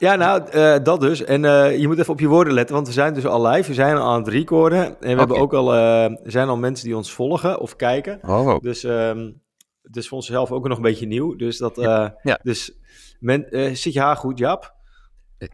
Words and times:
Ja, 0.00 0.14
nou, 0.14 0.42
uh, 0.54 0.76
dat 0.82 1.00
dus. 1.00 1.24
En 1.24 1.44
uh, 1.44 1.78
je 1.78 1.86
moet 1.86 1.98
even 1.98 2.12
op 2.12 2.20
je 2.20 2.26
woorden 2.26 2.52
letten, 2.52 2.74
want 2.74 2.86
we 2.86 2.92
zijn 2.92 3.14
dus 3.14 3.26
al 3.26 3.46
live. 3.46 3.68
We 3.68 3.74
zijn 3.74 3.96
al 3.96 4.08
aan 4.08 4.18
het 4.18 4.28
recorden. 4.28 4.84
En 4.84 4.90
we 4.90 4.94
okay. 5.06 5.16
hebben 5.16 5.36
ook 5.36 5.52
al, 5.52 5.74
uh, 5.74 6.04
er 6.04 6.30
zijn 6.30 6.48
al 6.48 6.56
mensen 6.56 6.86
die 6.86 6.96
ons 6.96 7.12
volgen 7.12 7.60
of 7.60 7.76
kijken. 7.76 8.18
Oh, 8.22 8.44
wow. 8.44 8.62
Dus, 8.62 8.82
um, 8.82 9.42
dus 9.82 10.08
voor 10.08 10.18
onszelf 10.18 10.52
ook 10.52 10.68
nog 10.68 10.76
een 10.76 10.82
beetje 10.82 11.06
nieuw. 11.06 11.36
Dus 11.36 11.58
dat, 11.58 11.76
ja. 11.76 12.18
ja. 12.22 12.38
Dus 12.42 12.78
men, 13.20 13.46
zit 13.76 13.92
je 13.92 14.00
haar 14.00 14.16
goed, 14.16 14.38
Jap? 14.38 14.74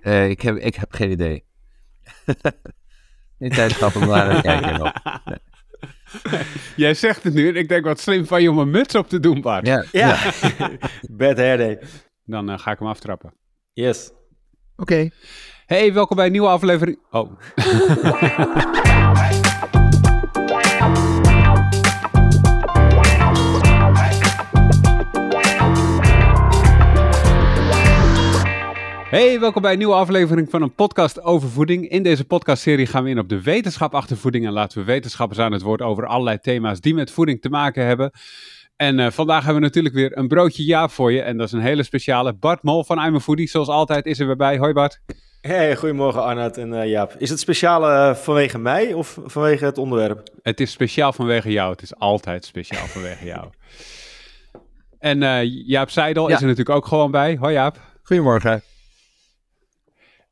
ik, 0.03 0.41
heb, 0.43 0.56
ik 0.56 0.74
heb 0.74 0.92
geen 0.92 1.11
idee. 1.11 1.45
Niet 3.38 3.54
tijd 3.54 3.72
gehad 3.72 3.97
om 3.97 4.06
naar 4.06 4.37
te 4.37 4.42
kijken 4.42 4.79
nog. 4.79 4.92
Jij 6.76 6.95
zegt 6.95 7.22
het 7.22 7.35
nu 7.35 7.49
en 7.49 7.56
ik 7.56 7.69
denk 7.69 7.85
wat 7.85 8.01
slim 8.01 8.26
van 8.26 8.42
je 8.42 8.51
om 8.51 8.58
een 8.58 8.71
muts 8.71 8.95
op 8.95 9.08
te 9.08 9.21
doen, 9.21 9.40
Bart. 9.40 9.67
Ja. 9.67 9.85
ja. 9.92 10.33
Bad 11.19 11.37
hair 11.37 11.56
day. 11.56 11.79
Dan 12.24 12.58
ga 12.58 12.71
ik 12.71 12.79
hem 12.79 12.88
aftrappen. 12.88 13.35
Yes. 13.72 14.13
Oké. 14.77 15.11
Hey, 15.67 15.93
welkom 15.93 16.16
bij 16.16 16.27
een 16.27 16.33
nieuwe 16.33 16.48
aflevering. 16.48 16.98
Oh. 17.11 17.30
Hey, 29.11 29.41
welkom 29.41 29.62
bij 29.62 29.73
een 29.73 29.79
nieuwe 29.79 29.95
aflevering 29.95 30.51
van 30.51 30.62
een 30.62 30.75
podcast 30.75 31.23
over 31.23 31.48
voeding. 31.48 31.89
In 31.89 32.03
deze 32.03 32.25
podcastserie 32.25 32.87
gaan 32.87 33.05
we 33.05 33.11
in 33.11 33.19
op 33.19 33.29
de 33.29 33.43
wetenschap 33.43 33.95
achter 33.95 34.17
voeding 34.17 34.47
en 34.47 34.53
laten 34.53 34.79
we 34.79 34.84
wetenschappers 34.84 35.39
aan 35.39 35.53
het 35.53 35.62
woord 35.62 35.83
over 35.83 36.06
allerlei 36.06 36.39
thema's 36.39 36.81
die 36.81 36.95
met 36.95 37.11
voeding 37.11 37.41
te 37.41 37.48
maken 37.48 37.87
hebben. 37.87 38.11
En 38.77 38.98
uh, 38.98 39.10
vandaag 39.10 39.45
hebben 39.45 39.62
we 39.62 39.66
natuurlijk 39.66 39.95
weer 39.95 40.19
een 40.19 40.28
broodje 40.28 40.64
Jaap 40.64 40.91
voor 40.91 41.12
je. 41.12 41.23
En 41.23 41.37
dat 41.37 41.46
is 41.46 41.52
een 41.52 41.60
hele 41.60 41.83
speciale. 41.83 42.33
Bart 42.33 42.62
Mol 42.62 42.84
van 42.84 43.05
I'm 43.05 43.14
a 43.14 43.20
Foodie, 43.20 43.48
zoals 43.48 43.69
altijd, 43.69 44.06
is 44.06 44.19
er 44.19 44.27
weer 44.27 44.37
bij. 44.37 44.59
Hoi 44.59 44.73
Bart. 44.73 45.00
Hey, 45.41 45.77
goedemorgen 45.77 46.23
Arnoud 46.23 46.56
en 46.56 46.73
uh, 46.73 46.88
Jaap. 46.88 47.14
Is 47.19 47.30
het 47.30 47.41
speciaal 47.41 47.91
uh, 47.91 48.14
vanwege 48.14 48.58
mij 48.58 48.92
of 48.92 49.19
vanwege 49.25 49.64
het 49.64 49.78
onderwerp? 49.78 50.28
Het 50.42 50.61
is 50.61 50.70
speciaal 50.70 51.12
vanwege 51.12 51.53
jou. 51.53 51.70
Het 51.70 51.83
is 51.83 51.97
altijd 51.97 52.44
speciaal 52.44 52.86
vanwege 52.86 53.25
jou. 53.25 53.47
En 54.98 55.48
Jaap 55.66 55.91
Seidel 55.91 56.28
ja. 56.28 56.34
is 56.34 56.41
er 56.41 56.47
natuurlijk 56.47 56.77
ook 56.77 56.86
gewoon 56.86 57.11
bij. 57.11 57.36
Hoi 57.41 57.53
Jaap. 57.53 57.81
Goedemorgen. 58.03 58.62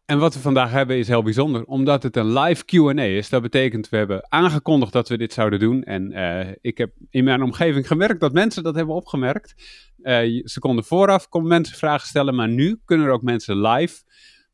En 0.04 0.18
wat 0.18 0.34
we 0.34 0.40
vandaag 0.40 0.70
hebben 0.70 0.96
is 0.96 1.08
heel 1.08 1.22
bijzonder, 1.22 1.64
omdat 1.64 2.02
het 2.02 2.16
een 2.16 2.38
live 2.38 2.64
QA 2.64 3.02
is. 3.02 3.28
Dat 3.28 3.42
betekent, 3.42 3.88
we 3.88 3.96
hebben 3.96 4.30
aangekondigd 4.30 4.92
dat 4.92 5.08
we 5.08 5.18
dit 5.18 5.32
zouden 5.32 5.58
doen. 5.58 5.82
En 5.82 6.12
uh, 6.12 6.52
ik 6.60 6.78
heb 6.78 6.92
in 7.10 7.24
mijn 7.24 7.42
omgeving 7.42 7.86
gemerkt 7.86 8.20
dat 8.20 8.32
mensen 8.32 8.62
dat 8.62 8.74
hebben 8.74 8.94
opgemerkt. 8.94 9.54
Uh, 10.02 10.46
ze 10.46 10.58
konden 10.58 10.84
vooraf 10.84 11.28
konden 11.28 11.50
mensen 11.50 11.76
vragen 11.76 12.08
stellen, 12.08 12.34
maar 12.34 12.48
nu 12.48 12.80
kunnen 12.84 13.06
er 13.06 13.12
ook 13.12 13.22
mensen 13.22 13.60
live 13.60 14.02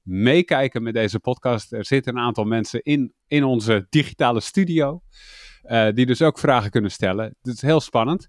meekijken 0.02 0.82
met 0.82 0.94
deze 0.94 1.20
podcast. 1.20 1.72
Er 1.72 1.84
zitten 1.84 2.16
een 2.16 2.22
aantal 2.22 2.44
mensen 2.44 2.82
in, 2.82 3.12
in 3.26 3.44
onze 3.44 3.86
digitale 3.90 4.40
studio, 4.40 5.02
uh, 5.64 5.88
die 5.94 6.06
dus 6.06 6.22
ook 6.22 6.38
vragen 6.38 6.70
kunnen 6.70 6.90
stellen. 6.90 7.36
Het 7.42 7.54
is 7.54 7.62
heel 7.62 7.80
spannend. 7.80 8.28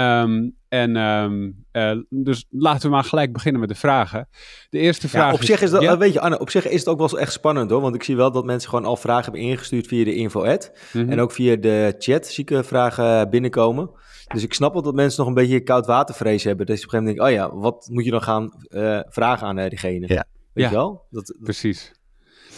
Um, 0.00 0.58
en 0.68 0.96
um, 0.96 1.64
uh, 1.72 1.98
dus 2.08 2.46
laten 2.50 2.82
we 2.82 2.94
maar 2.94 3.04
gelijk 3.04 3.32
beginnen 3.32 3.60
met 3.60 3.70
de 3.70 3.76
vragen. 3.76 4.28
De 4.70 4.78
eerste 4.78 5.08
vraag. 5.08 5.26
Ja, 5.26 5.32
op 5.32 5.42
zich 5.42 5.62
is 5.62 5.70
dat, 5.70 5.82
ja? 5.82 5.98
weet 5.98 6.12
je, 6.12 6.20
Anne, 6.20 6.38
op 6.38 6.50
zich 6.50 6.68
is 6.68 6.78
het 6.78 6.88
ook 6.88 6.98
wel 6.98 7.18
echt 7.18 7.32
spannend 7.32 7.70
hoor. 7.70 7.80
Want 7.80 7.94
ik 7.94 8.02
zie 8.02 8.16
wel 8.16 8.30
dat 8.30 8.44
mensen 8.44 8.68
gewoon 8.68 8.84
al 8.84 8.96
vragen 8.96 9.24
hebben 9.24 9.40
ingestuurd 9.40 9.86
via 9.86 10.04
de 10.04 10.14
info-ad. 10.14 10.72
Mm 10.92 11.02
-hmm. 11.02 11.10
En 11.10 11.20
ook 11.20 11.32
via 11.32 11.56
de 11.56 11.94
chat 11.98 12.26
zie 12.26 12.44
ik 12.44 12.64
vragen 12.64 13.30
binnenkomen. 13.30 13.90
Dus 14.32 14.42
ik 14.42 14.54
snap 14.54 14.72
wel 14.72 14.82
dat 14.82 14.94
mensen 14.94 15.18
nog 15.18 15.28
een 15.28 15.34
beetje 15.34 15.60
koud 15.60 15.86
watervrees 15.86 16.44
hebben. 16.44 16.66
Dus 16.66 16.84
op 16.84 16.92
een 16.92 16.98
gegeven 16.98 17.14
moment 17.14 17.36
denk 17.36 17.44
ik, 17.44 17.52
oh 17.52 17.60
ja, 17.60 17.60
wat 17.60 17.88
moet 17.90 18.04
je 18.04 18.10
dan 18.10 18.22
gaan 18.22 18.52
uh, 18.68 19.00
vragen 19.08 19.46
aan 19.46 19.58
uh, 19.58 19.68
diegene? 19.68 20.06
Ja. 20.08 20.24
Weet 20.52 20.64
ja, 20.64 20.70
je 20.70 20.76
wel? 20.76 21.06
Dat, 21.10 21.26
dat... 21.26 21.36
Precies. 21.42 21.92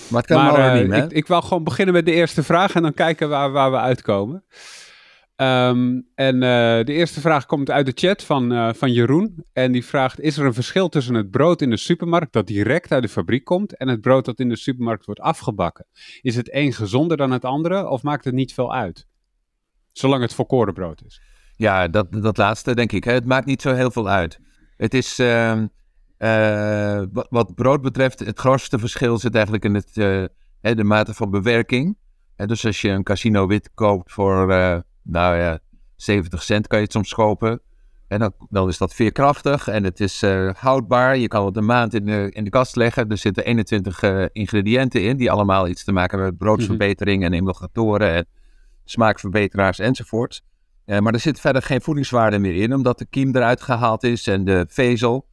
Maar 0.09 0.21
het 0.21 0.31
kan 0.31 0.45
maar, 0.45 0.83
niet, 0.83 0.93
ik, 0.93 1.13
ik 1.13 1.27
wou 1.27 1.43
gewoon 1.43 1.65
beginnen 1.65 1.95
met 1.95 2.05
de 2.05 2.13
eerste 2.13 2.43
vraag 2.43 2.75
en 2.75 2.83
dan 2.83 2.95
kijken 2.95 3.29
waar, 3.29 3.51
waar 3.51 3.71
we 3.71 3.77
uitkomen. 3.77 4.45
Um, 5.43 6.07
en 6.15 6.35
uh, 6.35 6.41
de 6.85 6.93
eerste 6.93 7.21
vraag 7.21 7.47
komt 7.47 7.71
uit 7.71 7.87
de 7.87 7.93
chat 7.95 8.23
van, 8.23 8.53
uh, 8.53 8.73
van 8.73 8.93
Jeroen. 8.93 9.45
En 9.53 9.73
die 9.73 9.85
vraagt: 9.85 10.21
Is 10.21 10.37
er 10.37 10.47
een 10.47 10.55
verschil 10.55 10.89
tussen 10.89 11.15
het 11.15 11.31
brood 11.31 11.63
in 11.63 11.71
de 11.71 11.77
supermarkt 11.77 12.33
dat 12.33 12.47
direct 12.47 12.93
uit 12.93 13.03
de 13.03 13.09
fabriek 13.09 13.45
komt 13.45 13.77
en 13.77 13.89
het 13.89 14.01
brood 14.01 14.25
dat 14.25 14.39
in 14.39 14.49
de 14.49 14.57
supermarkt 14.57 15.05
wordt 15.05 15.21
afgebakken? 15.21 15.87
Is 16.21 16.37
het 16.37 16.55
een 16.55 16.73
gezonder 16.73 17.17
dan 17.17 17.31
het 17.31 17.45
andere 17.45 17.89
of 17.89 18.03
maakt 18.03 18.25
het 18.25 18.35
niet 18.35 18.55
veel 18.55 18.75
uit? 18.75 19.07
Zolang 19.93 20.23
het 20.23 20.35
volkoren 20.35 20.75
brood 20.75 21.03
is. 21.07 21.21
Ja, 21.57 21.89
dat, 21.89 22.13
dat 22.13 22.37
laatste 22.37 22.75
denk 22.75 22.93
ik. 22.93 23.05
Het 23.05 23.27
maakt 23.27 23.47
niet 23.47 23.63
zo 23.63 23.75
heel 23.75 23.91
veel 23.91 24.09
uit. 24.09 24.39
Het 24.77 24.95
is. 24.95 25.19
Uh, 25.19 25.63
wat, 27.13 27.27
wat, 27.31 27.55
brood 27.55 27.83
betreft, 27.83 28.19
het 28.19 28.39
grootste 28.39 28.79
verschil 28.79 29.19
zit 29.19 29.35
eigenlijk 29.35 29.65
in 29.65 29.75
het, 29.75 29.95
de 30.61 30.85
mate 30.85 31.15
van 31.15 31.31
bewerking. 31.31 31.97
Hè, 32.37 32.47
dus 32.47 32.67
als 32.67 32.81
je 32.81 32.89
een 32.89 33.03
casino 33.03 33.47
wit 33.47 33.71
koopt 33.75 34.13
voor 34.13 34.47
nou 35.03 35.37
ja, 35.37 35.59
70 35.97 36.43
cent 36.43 36.67
kan 36.67 36.79
je 36.79 36.85
het 36.85 36.93
soms 36.93 37.15
kopen. 37.15 37.61
En 38.09 38.19
dan, 38.19 38.33
dan 38.51 38.69
is 38.69 38.79
dat 38.79 38.95
veerkrachtig 38.95 39.69
en 39.69 39.85
het 39.85 40.01
is 40.01 40.23
uh, 40.23 40.51
houdbaar. 40.55 41.17
Je 41.17 41.29
kan 41.29 41.47
het 41.47 41.57
een 41.57 41.65
maand 41.65 41.95
in 41.95 42.05
de, 42.05 42.31
in 42.33 42.45
de 42.45 42.51
kast 42.51 42.77
leggen. 42.77 43.09
Er 43.09 43.19
zitten 43.19 43.45
21 43.45 44.03
uh, 44.03 44.25
ingrediënten 44.33 45.03
in 45.03 45.17
die 45.17 45.31
allemaal 45.31 45.69
iets 45.69 45.85
te 45.85 45.93
maken 45.93 46.19
hebben 46.19 46.37
met 46.39 46.49
broodverbetering 46.49 47.25
en 47.25 47.33
emulgatoren 47.33 48.13
en 48.15 48.27
smaakverbeteraars 48.85 49.79
enzovoort. 49.79 50.43
Uh, 50.87 50.99
maar 50.99 51.13
er 51.13 51.21
zit 51.21 51.41
verder 51.41 51.63
geen 51.63 51.81
voedingswaarde 51.81 52.39
meer 52.39 52.55
in, 52.55 52.75
omdat 52.75 52.99
de 52.99 53.07
kiem 53.07 53.37
eruit 53.37 53.63
gehaald 53.63 54.03
is 54.03 54.27
en 54.27 54.45
de 54.45 54.65
vezel. 54.69 55.27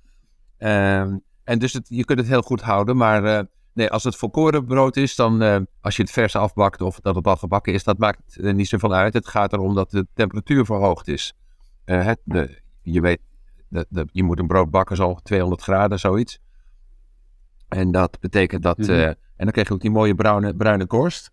Ehm, 0.58 1.18
en 1.44 1.60
dus 1.60 1.74
het, 1.74 1.86
je 1.90 2.06
kunt 2.06 2.20
het 2.20 2.28
heel 2.28 2.42
goed 2.42 2.62
houden, 2.62 2.98
maar 2.98 3.46
Nee, 3.80 3.90
als 3.90 4.04
het 4.04 4.16
volkoren 4.16 4.66
brood 4.66 4.98
is, 4.98 5.16
dan 5.16 5.44
uh, 5.44 5.58
als 5.82 5.96
je 5.96 6.02
het 6.02 6.12
vers 6.12 6.36
afbakt 6.36 6.82
of 6.82 7.00
dat 7.00 7.16
het 7.16 7.28
al 7.28 7.36
gebakken 7.36 7.74
is, 7.74 7.84
dat 7.84 7.98
maakt 7.98 8.38
uh, 8.38 8.54
niet 8.54 8.68
zoveel 8.68 8.94
uit. 8.94 9.14
Het 9.14 9.28
gaat 9.28 9.54
erom 9.54 9.76
dat 9.76 9.92
de 9.92 10.08
temperatuur 10.14 10.66
verhoogd 10.66 11.08
is. 11.08 11.34
Uh, 11.86 12.06
het, 12.06 12.20
de, 12.24 12.62
je 12.82 13.02
weet, 13.02 13.20
de, 13.68 13.86
de, 13.90 14.08
je 14.12 14.24
moet 14.24 14.40
een 14.40 14.48
brood 14.48 14.70
bakken 14.70 14.96
zo 14.96 15.16
200 15.24 15.62
graden, 15.62 16.00
zoiets. 16.00 16.40
En 17.68 17.92
dat 17.92 18.20
betekent 18.20 18.64
dat, 18.64 18.78
-hmm. 18.78 18.96
en 18.96 19.16
dan 19.36 19.52
krijg 19.52 19.68
je 19.68 19.74
ook 19.74 19.82
die 19.82 19.92
mooie 19.92 20.16
bruine, 20.16 20.56
bruine 20.56 20.86
korst. 20.86 21.32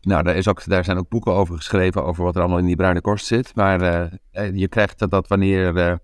Nou, 0.00 0.22
daar, 0.22 0.36
is 0.36 0.48
ook, 0.48 0.64
daar 0.64 0.84
zijn 0.84 0.98
ook 0.98 1.08
boeken 1.08 1.32
over 1.32 1.56
geschreven, 1.56 2.04
over 2.04 2.24
wat 2.24 2.34
er 2.34 2.40
allemaal 2.40 2.58
in 2.58 2.66
die 2.66 2.76
bruine 2.76 3.00
korst 3.00 3.26
zit. 3.26 3.54
Maar 3.54 4.10
je 4.54 4.68
krijgt 4.68 4.98
dat, 4.98 5.10
dat 5.10 5.28
wanneer 5.28 5.98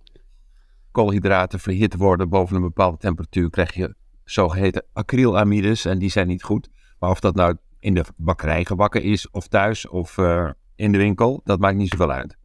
koolhydraten 0.91 1.60
verhit 1.60 1.94
worden 1.94 2.28
boven 2.28 2.56
een 2.56 2.62
bepaalde 2.62 2.97
temperatuur, 2.97 3.50
krijg 3.50 3.75
je 3.75 3.94
zogeheten 4.26 4.84
acrylamides 4.92 5.84
en 5.84 5.98
die 5.98 6.10
zijn 6.10 6.26
niet 6.26 6.42
goed. 6.42 6.69
Maar 6.98 7.10
of 7.10 7.20
dat 7.20 7.34
nou 7.34 7.56
in 7.81 7.94
de 7.94 8.04
bakkerij 8.16 8.64
gebakken 8.64 9.03
is 9.03 9.31
of 9.31 9.48
thuis 9.48 9.88
of 9.88 10.16
uh, 10.16 10.50
in 10.76 10.92
de 10.92 10.98
winkel, 10.98 11.41
dat 11.44 11.59
maakt 11.59 11.76
niet 11.76 11.88
zoveel 11.88 12.10
uit. 12.10 12.37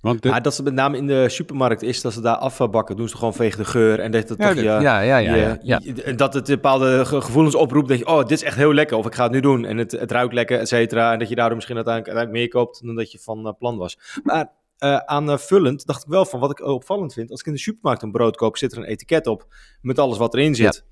Want 0.00 0.22
de... 0.22 0.28
ja, 0.28 0.40
dat 0.40 0.54
ze 0.54 0.62
met 0.62 0.74
name 0.74 0.96
in 0.96 1.06
de 1.06 1.28
supermarkt 1.28 1.82
is, 1.82 2.00
dat 2.00 2.12
ze 2.12 2.20
daar 2.20 2.36
afbakken, 2.36 2.96
doen 2.96 3.08
ze 3.08 3.16
gewoon 3.16 3.34
vegen 3.34 3.58
de 3.58 3.64
geur 3.64 4.00
en 4.00 4.10
dat 4.10 4.28
het 4.28 4.38
ja, 4.38 4.46
toch 4.46 4.56
je, 4.56 4.62
ja, 4.62 4.80
ja, 4.80 5.00
ja, 5.00 5.18
ja, 5.18 5.58
ja. 5.62 5.80
Je, 5.82 6.14
dat 6.14 6.34
het 6.34 6.46
bepaalde 6.46 7.04
gevoelens 7.04 7.54
oproept, 7.54 7.88
dat 7.88 7.98
je, 7.98 8.06
oh, 8.06 8.18
dit 8.18 8.30
is 8.30 8.42
echt 8.42 8.56
heel 8.56 8.74
lekker, 8.74 8.96
of 8.96 9.06
ik 9.06 9.14
ga 9.14 9.22
het 9.22 9.32
nu 9.32 9.40
doen 9.40 9.64
en 9.64 9.76
het, 9.76 9.92
het 9.92 10.10
ruikt 10.10 10.32
lekker, 10.32 10.58
et 10.58 10.68
cetera, 10.68 11.12
en 11.12 11.18
dat 11.18 11.28
je 11.28 11.34
daardoor 11.34 11.54
misschien 11.54 11.76
uiteindelijk, 11.76 12.16
uiteindelijk 12.16 12.54
meer 12.54 12.62
koopt 12.62 12.86
dan 12.86 12.94
dat 12.94 13.12
je 13.12 13.18
van 13.18 13.46
uh, 13.46 13.52
plan 13.58 13.76
was. 13.76 13.98
Maar 14.22 14.52
uh, 14.84 14.96
aanvullend 14.96 15.86
dacht 15.86 16.02
ik 16.02 16.08
wel 16.08 16.24
van 16.24 16.40
wat 16.40 16.50
ik 16.50 16.60
opvallend 16.60 17.12
vind. 17.12 17.30
Als 17.30 17.40
ik 17.40 17.46
in 17.46 17.52
de 17.52 17.58
supermarkt 17.58 18.02
een 18.02 18.12
brood 18.12 18.36
koop, 18.36 18.56
zit 18.56 18.72
er 18.72 18.78
een 18.78 18.84
etiket 18.84 19.26
op 19.26 19.46
met 19.80 19.98
alles 19.98 20.18
wat 20.18 20.34
erin 20.34 20.54
zit. 20.54 20.84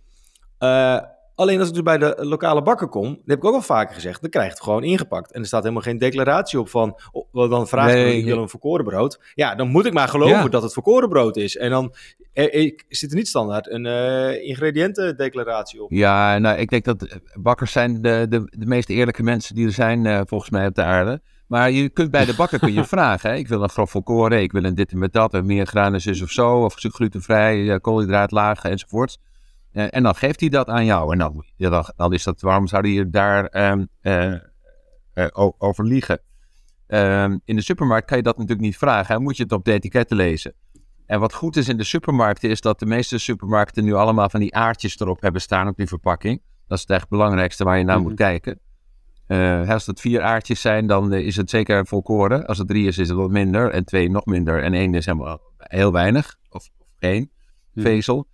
Ja. 0.58 0.98
Uh, 0.98 1.06
alleen 1.34 1.58
als 1.58 1.68
ik 1.68 1.74
dus 1.74 1.82
bij 1.82 1.98
de 1.98 2.16
lokale 2.18 2.62
bakker 2.62 2.88
kom, 2.88 3.08
dat 3.08 3.22
heb 3.26 3.38
ik 3.38 3.44
ook 3.44 3.54
al 3.54 3.62
vaker 3.62 3.94
gezegd, 3.94 4.20
dan 4.20 4.30
krijg 4.30 4.46
je 4.46 4.52
het 4.52 4.62
gewoon 4.62 4.84
ingepakt. 4.84 5.32
En 5.32 5.40
er 5.40 5.46
staat 5.46 5.62
helemaal 5.62 5.82
geen 5.82 5.98
declaratie 5.98 6.60
op 6.60 6.68
van, 6.68 7.00
oh, 7.12 7.50
dan 7.50 7.68
vraag 7.68 7.92
nee, 7.92 8.18
ik, 8.18 8.24
wil 8.24 8.38
een 8.38 8.48
verkoren 8.48 8.84
brood. 8.84 9.20
Ja, 9.34 9.54
dan 9.54 9.68
moet 9.68 9.86
ik 9.86 9.92
maar 9.92 10.08
geloven 10.08 10.36
ja. 10.36 10.48
dat 10.48 10.62
het 10.62 10.72
verkoren 10.72 11.08
brood 11.08 11.36
is. 11.36 11.56
En 11.56 11.70
dan 11.70 11.94
eh, 12.32 12.64
ik, 12.64 12.84
zit 12.88 13.10
er 13.10 13.16
niet 13.16 13.28
standaard 13.28 13.70
een 13.70 13.84
uh, 13.84 14.46
ingrediëntendeclaratie 14.48 15.82
op. 15.82 15.90
Ja, 15.92 16.38
nou, 16.38 16.58
ik 16.58 16.70
denk 16.70 16.84
dat 16.84 17.18
bakkers 17.34 17.72
zijn 17.72 18.02
de, 18.02 18.26
de, 18.28 18.56
de 18.58 18.66
meest 18.66 18.88
eerlijke 18.88 19.22
mensen 19.22 19.54
die 19.54 19.66
er 19.66 19.72
zijn, 19.72 20.26
volgens 20.26 20.50
mij, 20.50 20.66
op 20.66 20.74
de 20.74 20.82
aarde. 20.82 21.20
Maar 21.48 21.70
je 21.70 21.88
kunt 21.88 22.10
bij 22.10 22.24
de 22.24 22.34
bakker 22.34 22.58
kun 22.58 22.72
je 22.72 22.84
vragen. 22.94 23.30
Hè? 23.30 23.36
Ik 23.36 23.48
wil 23.48 23.62
een 23.62 23.68
grof 23.68 23.90
volkoren, 23.90 24.42
ik 24.42 24.52
wil 24.52 24.64
een 24.64 24.74
dit 24.74 24.92
en 24.92 24.98
met 24.98 25.12
dat, 25.12 25.34
en 25.34 25.46
meer 25.46 25.66
granen 25.66 26.00
zus 26.00 26.22
of 26.22 26.30
zo, 26.30 26.64
of 26.64 26.74
glutenvrij, 26.74 27.80
koolhydraatlaag 27.80 28.64
enzovoort. 28.64 29.18
Uh, 29.72 29.86
en 29.90 30.02
dan 30.02 30.14
geeft 30.14 30.40
hij 30.40 30.48
dat 30.48 30.68
aan 30.68 30.84
jou. 30.84 31.12
En 31.12 31.18
dan, 31.18 31.44
ja, 31.56 31.70
dan, 31.70 31.84
dan 31.96 32.12
is 32.12 32.22
dat, 32.22 32.40
waarom 32.40 32.66
zou 32.66 32.94
hij 32.94 33.10
daar 33.10 33.70
um, 33.70 33.88
uh, 34.02 34.34
uh, 35.14 35.50
over 35.58 35.84
liegen? 35.84 36.20
Um, 36.86 37.40
in 37.44 37.56
de 37.56 37.62
supermarkt 37.62 38.06
kan 38.06 38.16
je 38.16 38.22
dat 38.22 38.36
natuurlijk 38.36 38.66
niet 38.66 38.76
vragen. 38.76 39.14
Hè? 39.14 39.20
Moet 39.20 39.36
je 39.36 39.42
het 39.42 39.52
op 39.52 39.64
de 39.64 39.72
etiketten 39.72 40.16
lezen. 40.16 40.54
En 41.06 41.20
wat 41.20 41.34
goed 41.34 41.56
is 41.56 41.68
in 41.68 41.76
de 41.76 41.84
supermarkten 41.84 42.50
is 42.50 42.60
dat 42.60 42.78
de 42.78 42.86
meeste 42.86 43.18
supermarkten 43.18 43.84
nu 43.84 43.94
allemaal 43.94 44.28
van 44.28 44.40
die 44.40 44.54
aardjes 44.54 45.00
erop 45.00 45.20
hebben 45.20 45.40
staan 45.40 45.68
op 45.68 45.76
die 45.76 45.86
verpakking. 45.86 46.42
Dat 46.66 46.78
is 46.78 46.84
het 46.88 46.96
echt 46.96 47.08
belangrijkste 47.08 47.64
waar 47.64 47.78
je 47.78 47.84
naar 47.84 47.96
mm 47.96 48.00
-hmm. 48.00 48.10
moet 48.10 48.18
kijken. 48.18 48.60
Uh, 49.28 49.70
als 49.70 49.86
het 49.86 50.00
vier 50.00 50.22
aardjes 50.22 50.60
zijn, 50.60 50.86
dan 50.86 51.12
uh, 51.12 51.26
is 51.26 51.36
het 51.36 51.50
zeker 51.50 51.86
volkoren. 51.86 52.46
Als 52.46 52.58
het 52.58 52.68
drie 52.68 52.86
is, 52.86 52.98
is 52.98 53.08
het 53.08 53.18
wat 53.18 53.30
minder. 53.30 53.70
En 53.70 53.84
twee 53.84 54.10
nog 54.10 54.26
minder. 54.26 54.62
En 54.62 54.74
één 54.74 54.94
is 54.94 55.06
helemaal 55.06 55.40
heel 55.58 55.92
weinig. 55.92 56.36
Of, 56.50 56.68
of 56.78 56.86
geen 56.98 57.30
vezel. 57.74 58.26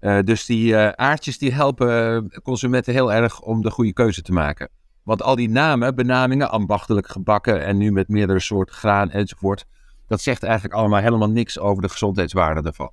Uh, 0.00 0.18
dus 0.20 0.46
die 0.46 0.72
uh, 0.72 0.88
aardjes 0.88 1.38
die 1.38 1.52
helpen 1.52 2.30
consumenten 2.42 2.92
heel 2.92 3.12
erg 3.12 3.40
om 3.40 3.62
de 3.62 3.70
goede 3.70 3.92
keuze 3.92 4.22
te 4.22 4.32
maken. 4.32 4.68
Want 5.02 5.22
al 5.22 5.36
die 5.36 5.48
namen, 5.50 5.94
benamingen, 5.94 6.50
ambachtelijk 6.50 7.08
gebakken 7.08 7.64
en 7.64 7.76
nu 7.76 7.92
met 7.92 8.08
meerdere 8.08 8.40
soorten 8.40 8.74
graan 8.74 9.10
enzovoort, 9.10 9.64
dat 10.06 10.20
zegt 10.20 10.42
eigenlijk 10.42 10.74
allemaal 10.74 11.00
helemaal 11.00 11.30
niks 11.30 11.58
over 11.58 11.82
de 11.82 11.88
gezondheidswaarde 11.88 12.68
ervan. 12.68 12.90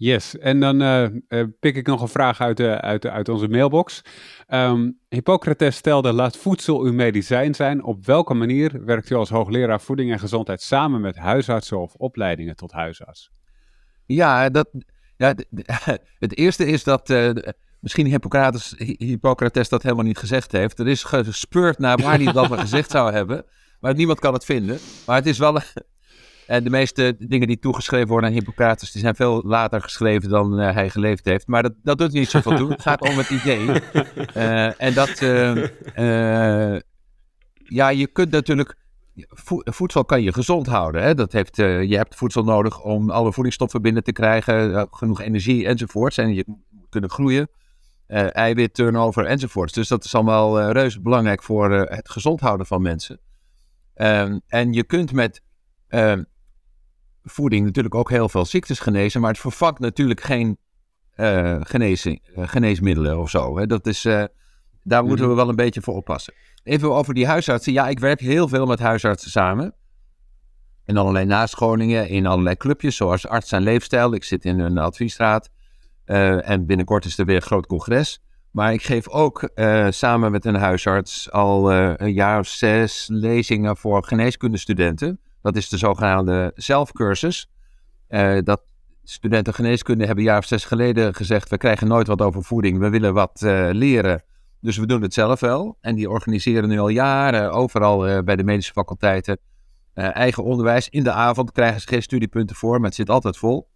Yes, 0.00 0.38
en 0.38 0.60
dan 0.60 0.82
uh, 0.82 1.02
uh, 1.28 1.44
pik 1.60 1.76
ik 1.76 1.86
nog 1.86 2.02
een 2.02 2.08
vraag 2.08 2.40
uit, 2.40 2.56
de, 2.56 2.80
uit, 2.80 3.02
de, 3.02 3.10
uit 3.10 3.28
onze 3.28 3.48
mailbox. 3.48 4.02
Um, 4.48 4.98
Hippocrates 5.08 5.76
stelde, 5.76 6.12
laat 6.12 6.36
voedsel 6.36 6.80
uw 6.80 6.92
medicijn 6.92 7.54
zijn. 7.54 7.84
Op 7.84 8.06
welke 8.06 8.34
manier 8.34 8.84
werkt 8.84 9.10
u 9.10 9.14
als 9.14 9.28
hoogleraar 9.28 9.80
voeding 9.80 10.12
en 10.12 10.18
gezondheid 10.18 10.62
samen 10.62 11.00
met 11.00 11.16
huisartsen 11.16 11.80
of 11.80 11.94
opleidingen 11.94 12.56
tot 12.56 12.72
huisarts? 12.72 13.30
Ja, 14.06 14.48
dat, 14.48 14.68
ja 15.16 15.34
het 16.18 16.36
eerste 16.36 16.66
is 16.66 16.84
dat 16.84 17.10
uh, 17.10 17.30
misschien 17.80 18.06
Hippocrates, 18.06 18.74
Hippocrates 18.98 19.68
dat 19.68 19.82
helemaal 19.82 20.04
niet 20.04 20.18
gezegd 20.18 20.52
heeft. 20.52 20.78
Er 20.78 20.88
is 20.88 21.04
gespeurd 21.04 21.78
naar 21.78 21.98
waar 21.98 22.20
hij 22.22 22.32
dat 22.42 22.58
gezegd 22.60 22.90
zou 22.90 23.12
hebben, 23.12 23.44
maar 23.80 23.94
niemand 23.94 24.18
kan 24.20 24.32
het 24.32 24.44
vinden. 24.44 24.78
Maar 25.06 25.16
het 25.16 25.26
is 25.26 25.38
wel 25.38 25.58
en 26.48 26.64
de 26.64 26.70
meeste 26.70 27.16
dingen 27.18 27.46
die 27.46 27.58
toegeschreven 27.58 28.08
worden 28.08 28.28
aan 28.28 28.34
Hippocrates, 28.36 28.92
die 28.92 29.00
zijn 29.00 29.14
veel 29.14 29.42
later 29.44 29.80
geschreven 29.80 30.28
dan 30.28 30.60
uh, 30.60 30.72
hij 30.72 30.90
geleefd 30.90 31.24
heeft. 31.24 31.46
Maar 31.46 31.62
dat, 31.62 31.72
dat 31.82 31.98
doet 31.98 32.12
niet 32.12 32.28
zoveel 32.28 32.56
toe. 32.56 32.70
Het 32.70 32.82
gaat 32.82 33.00
om 33.00 33.18
het 33.18 33.30
idee. 33.30 33.60
Uh, 34.36 34.80
en 34.86 34.94
dat, 34.94 35.20
uh, 35.20 36.78
ja, 37.54 37.88
je 37.88 38.06
kunt 38.12 38.30
natuurlijk, 38.30 38.76
vo 39.14 39.60
voedsel 39.64 40.04
kan 40.04 40.22
je 40.22 40.32
gezond 40.32 40.66
houden. 40.66 41.02
Hè? 41.02 41.14
Dat 41.14 41.32
heeft, 41.32 41.56
je 41.56 41.96
hebt 41.96 42.14
voedsel 42.14 42.44
nodig 42.44 42.82
om 42.82 43.10
alle 43.10 43.32
voedingsstoffen 43.32 43.82
binnen 43.82 44.02
te 44.02 44.12
krijgen, 44.12 44.88
genoeg 44.90 45.20
energie 45.20 45.66
enzovoorts. 45.66 46.18
En 46.18 46.34
je 46.34 46.44
moet 46.46 46.86
kunnen 46.88 47.10
groeien, 47.10 47.48
eiwit, 48.32 48.74
turnover 48.74 49.24
enzovoorts. 49.24 49.72
Dus 49.72 49.88
dat 49.88 50.04
is 50.04 50.14
allemaal 50.14 50.70
reuze 50.70 51.00
belangrijk 51.00 51.42
voor 51.42 51.70
het 51.70 52.10
gezond 52.10 52.40
houden 52.40 52.66
van 52.66 52.82
mensen. 52.82 53.20
Ehm, 53.94 54.38
en 54.46 54.72
je 54.72 54.84
kunt 54.84 55.12
met 55.12 55.42
ehm, 55.88 56.22
voeding 57.28 57.64
natuurlijk 57.64 57.94
ook 57.94 58.10
heel 58.10 58.28
veel 58.28 58.44
ziektes 58.44 58.78
genezen, 58.78 59.20
maar 59.20 59.30
het 59.30 59.40
vervangt 59.40 59.78
natuurlijk 59.78 60.20
geen 60.20 60.58
uh, 61.18 61.56
genezing, 61.60 62.20
uh, 62.36 62.48
geneesmiddelen 62.48 63.18
of 63.18 63.30
zo. 63.30 63.58
Hè. 63.58 63.66
Dat 63.66 63.86
is, 63.86 64.04
uh, 64.04 64.24
daar 64.82 65.04
moeten 65.04 65.24
we 65.24 65.30
mhm. 65.30 65.40
wel 65.40 65.48
een 65.48 65.56
beetje 65.56 65.80
voor 65.80 65.94
oppassen. 65.94 66.34
Even 66.62 66.94
over 66.94 67.14
die 67.14 67.26
huisartsen. 67.26 67.72
Ja, 67.72 67.88
ik 67.88 67.98
werk 67.98 68.20
heel 68.20 68.48
veel 68.48 68.66
met 68.66 68.78
huisartsen 68.78 69.30
samen. 69.30 69.74
In 70.84 70.96
allerlei 70.96 71.24
nascholingen, 71.24 72.08
in 72.08 72.26
allerlei 72.26 72.56
clubjes, 72.56 72.96
zoals 72.96 73.26
Arts 73.26 73.52
en 73.52 73.62
Leefstijl. 73.62 74.14
Ik 74.14 74.24
zit 74.24 74.44
in 74.44 74.58
een 74.58 74.78
adviesraad. 74.78 75.50
en 76.04 76.66
binnenkort 76.66 77.04
is 77.04 77.18
er 77.18 77.24
weer 77.24 77.36
een 77.36 77.42
groot 77.42 77.66
congres. 77.66 78.22
Maar 78.50 78.72
ik 78.72 78.82
geef 78.82 79.08
ook 79.08 79.50
samen 79.88 80.30
met 80.30 80.44
een 80.44 80.54
huisarts 80.54 81.30
al 81.30 81.72
een 81.72 82.12
jaar 82.12 82.38
of 82.38 82.46
zes 82.46 83.06
lezingen 83.10 83.76
voor 83.76 84.04
geneeskundestudenten. 84.04 85.20
Dat 85.42 85.56
is 85.56 85.68
de 85.68 85.76
zogenaamde 85.76 86.52
zelfcursus. 86.54 87.50
Uh, 88.08 88.38
dat 88.42 88.62
studenten 89.04 89.54
geneeskunde 89.54 90.04
hebben 90.04 90.24
een 90.24 90.30
jaar 90.30 90.38
of 90.38 90.44
zes 90.44 90.64
geleden 90.64 91.14
gezegd: 91.14 91.48
we 91.48 91.56
krijgen 91.56 91.88
nooit 91.88 92.06
wat 92.06 92.22
over 92.22 92.44
voeding, 92.44 92.78
we 92.78 92.88
willen 92.88 93.14
wat 93.14 93.42
uh, 93.44 93.68
leren. 93.72 94.22
Dus 94.60 94.76
we 94.76 94.86
doen 94.86 95.02
het 95.02 95.14
zelf 95.14 95.40
wel. 95.40 95.76
En 95.80 95.94
die 95.94 96.10
organiseren 96.10 96.68
nu 96.68 96.78
al 96.78 96.88
jaren 96.88 97.52
overal 97.52 98.08
uh, 98.08 98.18
bij 98.18 98.36
de 98.36 98.44
medische 98.44 98.72
faculteiten 98.72 99.38
eigen 99.94 100.44
onderwijs. 100.44 100.88
In 100.88 101.04
de 101.04 101.12
avond 101.12 101.52
krijgen 101.52 101.80
ze 101.80 101.88
geen 101.88 102.02
studiepunten 102.02 102.56
voor, 102.56 102.76
maar 102.76 102.86
het 102.86 102.94
zit 102.94 103.10
altijd 103.10 103.36
vol. 103.36 103.68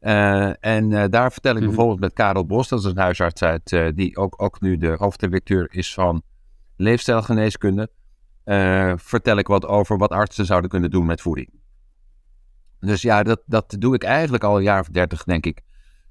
en 0.00 1.10
daar 1.10 1.32
vertel 1.32 1.52
ik 1.52 1.58
mhm. 1.58 1.66
bijvoorbeeld 1.66 2.00
met 2.00 2.12
Karel 2.12 2.46
Bos, 2.46 2.68
dat 2.68 2.78
is 2.78 2.84
een 2.84 2.98
huisarts 2.98 3.42
uit, 3.42 3.76
die 3.94 4.16
ook, 4.16 4.42
ook 4.42 4.60
nu 4.60 4.76
de 4.76 4.94
hoofddirecteur 4.98 5.68
is 5.70 5.94
van 5.94 6.22
leefstijlgeneeskunde. 6.76 7.90
Eh, 8.44 8.92
vertel 8.96 9.36
ik 9.36 9.46
wat 9.46 9.66
over 9.66 9.98
wat 9.98 10.10
artsen 10.10 10.46
zouden 10.46 10.70
kunnen 10.70 10.90
doen 10.90 11.06
met 11.06 11.20
voeding. 11.20 11.50
Dus 12.80 13.02
ja, 13.02 13.22
dat, 13.22 13.42
dat 13.46 13.76
doe 13.78 13.94
ik 13.94 14.02
eigenlijk 14.02 14.44
al 14.44 14.56
een 14.56 14.62
jaar 14.62 14.80
of 14.80 14.88
dertig, 14.88 15.24
denk 15.24 15.46
ik. 15.46 15.62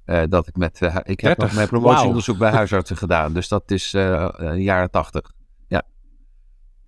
Uh, 0.06 0.22
dat 0.28 0.48
ik 0.48 0.56
met, 0.56 0.80
uh, 0.80 0.96
ik 1.02 1.20
heb 1.20 1.38
nog 1.38 1.52
mijn 1.52 1.68
promotieonderzoek 1.68 2.36
wow. 2.36 2.48
bij 2.48 2.56
huisartsen 2.56 2.96
gedaan. 2.96 3.32
Dus 3.32 3.48
dat 3.48 3.70
is 3.70 3.90
jaren 3.90 4.90
tachtig. 4.90 5.32
Ja. 5.68 5.82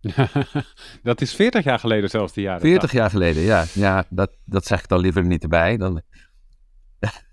dat 1.03 1.21
is 1.21 1.35
40 1.35 1.65
jaar 1.65 1.79
geleden 1.79 2.11
zelfs, 2.11 2.33
die 2.33 2.45
jaren 2.45 2.61
40 2.61 2.93
jaar 2.93 3.11
geleden, 3.11 3.43
ja. 3.43 3.65
Ja, 3.73 4.05
dat, 4.09 4.31
dat 4.45 4.67
zeg 4.67 4.81
ik 4.81 4.89
dan 4.89 5.01
liever 5.01 5.25
niet 5.25 5.43
erbij. 5.43 5.77
Dan, 5.77 6.03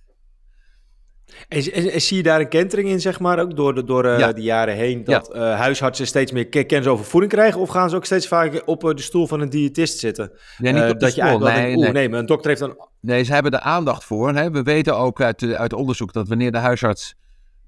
en, 1.50 2.02
zie 2.02 2.18
je 2.18 2.24
daar 2.24 2.40
een 2.40 2.50
kentering 2.50 2.90
in, 2.90 3.02
zeg 3.02 3.20
maar, 3.20 3.40
ook 3.40 3.56
door 3.56 3.76
de, 3.76 3.84
door, 3.84 4.06
uh, 4.06 4.34
de 4.34 4.42
jaren 4.42 4.76
heen, 4.76 5.04
dat 5.04 5.30
ja. 5.34 5.52
uh, 5.52 5.60
huisartsen 5.60 6.08
steeds 6.08 6.32
meer 6.32 6.48
kennis 6.48 6.88
over 6.88 7.06
voeding 7.06 7.32
krijgen? 7.32 7.62
Of 7.62 7.70
gaan 7.70 7.90
ze 7.90 7.96
ook 7.96 8.06
steeds 8.06 8.28
vaker 8.28 8.66
op 8.66 8.84
uh, 8.84 8.94
de 8.94 9.02
stoel 9.02 9.28
van 9.28 9.40
een 9.40 9.50
diëtist 9.50 10.00
zitten? 10.00 10.32
Ja, 10.58 10.72
niet 10.72 10.92
op 10.92 11.00
dat 11.00 11.12
stoel, 11.12 11.24
je 11.24 11.30
eigenlijk 11.30 11.56
nee, 11.56 11.76
denkt, 11.76 11.94
nee. 11.94 12.08
nee, 12.08 12.20
een 12.20 12.26
dokter 12.26 12.50
heeft 12.50 12.62
dan... 12.62 12.88
Nee, 13.02 13.24
ze 13.24 13.34
hebben 13.34 13.52
er 13.52 13.60
aandacht 13.60 14.04
voor. 14.04 14.34
Hè. 14.34 14.52
We 14.52 14.64
weten 14.64 14.98
ook 14.98 15.22
uit, 15.22 15.54
uit 15.54 15.74
onderzoek 15.74 16.14
dat 16.14 16.28
wanneer 16.28 16.52
de 16.52 16.58
huisarts 16.58 17.16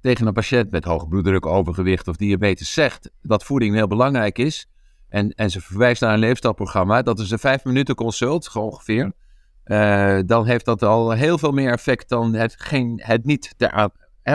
tegen 0.02 0.28
een 0.28 0.34
patiënt 0.34 0.72
met 0.72 0.84
hoge 0.84 1.08
bloeddruk, 1.08 1.46
overgewicht 1.46 2.08
of 2.08 2.16
diabetes 2.16 2.74
zegt 2.74 3.12
dat 3.22 3.44
voeding 3.44 3.76
heel 3.76 3.88
belangrijk 3.88 4.38
is, 4.38 4.68
en, 5.10 5.32
en 5.32 5.50
ze 5.50 5.62
verwijst 5.62 6.02
naar 6.02 6.14
een 6.14 6.20
leefstijlprogramma, 6.20 7.02
dat 7.02 7.20
is 7.20 7.32
een 7.32 7.40
vijf 7.40 7.64
minuten 7.64 7.96
consult, 7.96 8.56
ongeveer. 8.56 9.12
Uh, 9.72 10.20
dan 10.26 10.46
heeft 10.46 10.66
dat 10.66 10.84
al 10.84 11.12
heel 11.12 11.38
veel 11.38 11.52
meer 11.52 11.72
effect 11.72 12.10
dan 12.10 12.34
het, 12.34 12.56
geen, 12.58 13.02
het 13.04 13.26
niet 13.26 13.54
ter, 13.58 13.90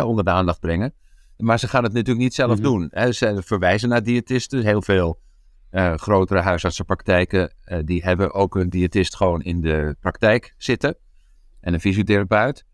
onder 0.05 0.25
de 0.25 0.31
aandacht 0.31 0.61
brengen. 0.61 0.95
Maar 1.37 1.59
ze 1.59 1.69
gaan 1.69 1.83
het 1.83 1.93
natuurlijk 1.93 2.25
niet 2.25 2.35
zelf 2.35 2.49
mm 2.49 2.55
-hmm. 2.55 2.65
doen. 2.65 2.89
Hè. 2.91 3.13
Ze 3.13 3.43
verwijzen 3.45 3.89
naar 3.89 4.03
diëtisten. 4.03 4.63
Heel 4.63 4.83
veel 4.83 5.21
uh, 5.71 5.95
grotere 5.95 6.41
huisartsenpraktijken 6.41 7.55
uh, 7.65 7.79
die 7.85 8.03
hebben 8.03 8.35
ook 8.35 8.55
een 8.55 8.71
diëtist 8.71 9.17
gewoon 9.17 9.43
in 9.43 9.61
de 9.61 9.97
praktijk 10.01 10.55
zitten. 10.59 10.97
En 11.61 11.75
een 11.75 11.81
fysiotherapeut. 11.81 12.65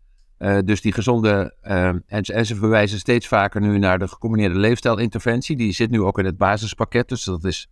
dus 0.65 0.81
die 0.81 0.93
gezonde, 0.93 1.57
en, 1.61 2.03
en, 2.07 2.45
ze 2.45 2.55
verwijzen 2.55 2.99
steeds 2.99 3.27
vaker 3.27 3.61
nu 3.61 3.77
naar 3.77 3.99
de 3.99 4.07
gecombineerde 4.07 4.59
leefstijlinterventie. 4.59 5.55
Die 5.55 5.73
zit 5.73 5.89
nu 5.89 6.01
ook 6.01 6.19
in 6.19 6.25
het 6.25 6.37
basispakket, 6.37 7.09
dus 7.09 7.23
dat 7.23 7.43
is 7.43 7.67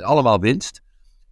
allemaal 0.00 0.40
winst. 0.40 0.83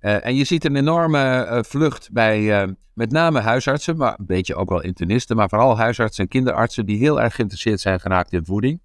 Uh, 0.02 0.26
en 0.26 0.34
je 0.34 0.44
ziet 0.44 0.64
een 0.64 0.76
enorme 0.76 1.46
uh, 1.50 1.58
vlucht 1.62 2.12
bij 2.12 2.62
uh, 2.62 2.72
met 2.94 3.10
name 3.10 3.40
huisartsen, 3.40 3.96
maar 3.96 4.18
een 4.18 4.26
beetje 4.26 4.54
ook 4.54 4.68
wel 4.68 4.82
internisten, 4.82 5.36
maar 5.36 5.48
vooral 5.48 5.76
huisartsen 5.76 6.24
en 6.24 6.30
kinderartsen 6.30 6.86
die 6.86 6.98
heel 6.98 7.20
erg 7.20 7.34
geïnteresseerd 7.34 7.80
zijn 7.80 8.00
geraakt 8.00 8.32
in 8.32 8.44
voeding. 8.44 8.80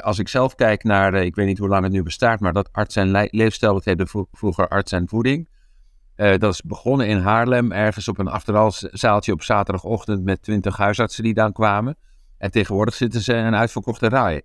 als 0.00 0.18
ik 0.18 0.28
zelf 0.28 0.54
kijk 0.54 0.84
naar, 0.84 1.14
ik 1.14 1.34
weet 1.34 1.46
niet 1.46 1.58
hoe 1.58 1.68
lang 1.68 1.82
het 1.82 1.92
nu 1.92 2.02
bestaat, 2.02 2.40
maar 2.40 2.52
dat 2.52 2.68
arts 2.72 2.96
en 2.96 3.10
le 3.10 3.28
leefstijl, 3.30 3.72
dat 3.72 3.84
heette 3.84 4.26
vroeger 4.32 4.68
arts 4.68 4.92
en 4.92 5.08
voeding. 5.08 5.48
dat 6.14 6.52
is 6.52 6.62
begonnen 6.62 7.06
in 7.06 7.18
Haarlem, 7.18 7.72
ergens 7.72 8.08
op 8.08 8.18
een 8.18 8.28
achteralzaaltje 8.28 9.32
op 9.32 9.42
zaterdagochtend 9.42 10.24
met 10.24 10.42
twintig 10.42 10.76
huisartsen 10.76 11.22
die 11.22 11.34
dan 11.34 11.52
kwamen. 11.52 11.96
En 12.38 12.50
tegenwoordig 12.50 12.94
zitten 12.94 13.20
ze 13.20 13.32
in 13.32 13.44
een 13.44 13.56
uitverkochte 13.56 14.08
rij. 14.08 14.42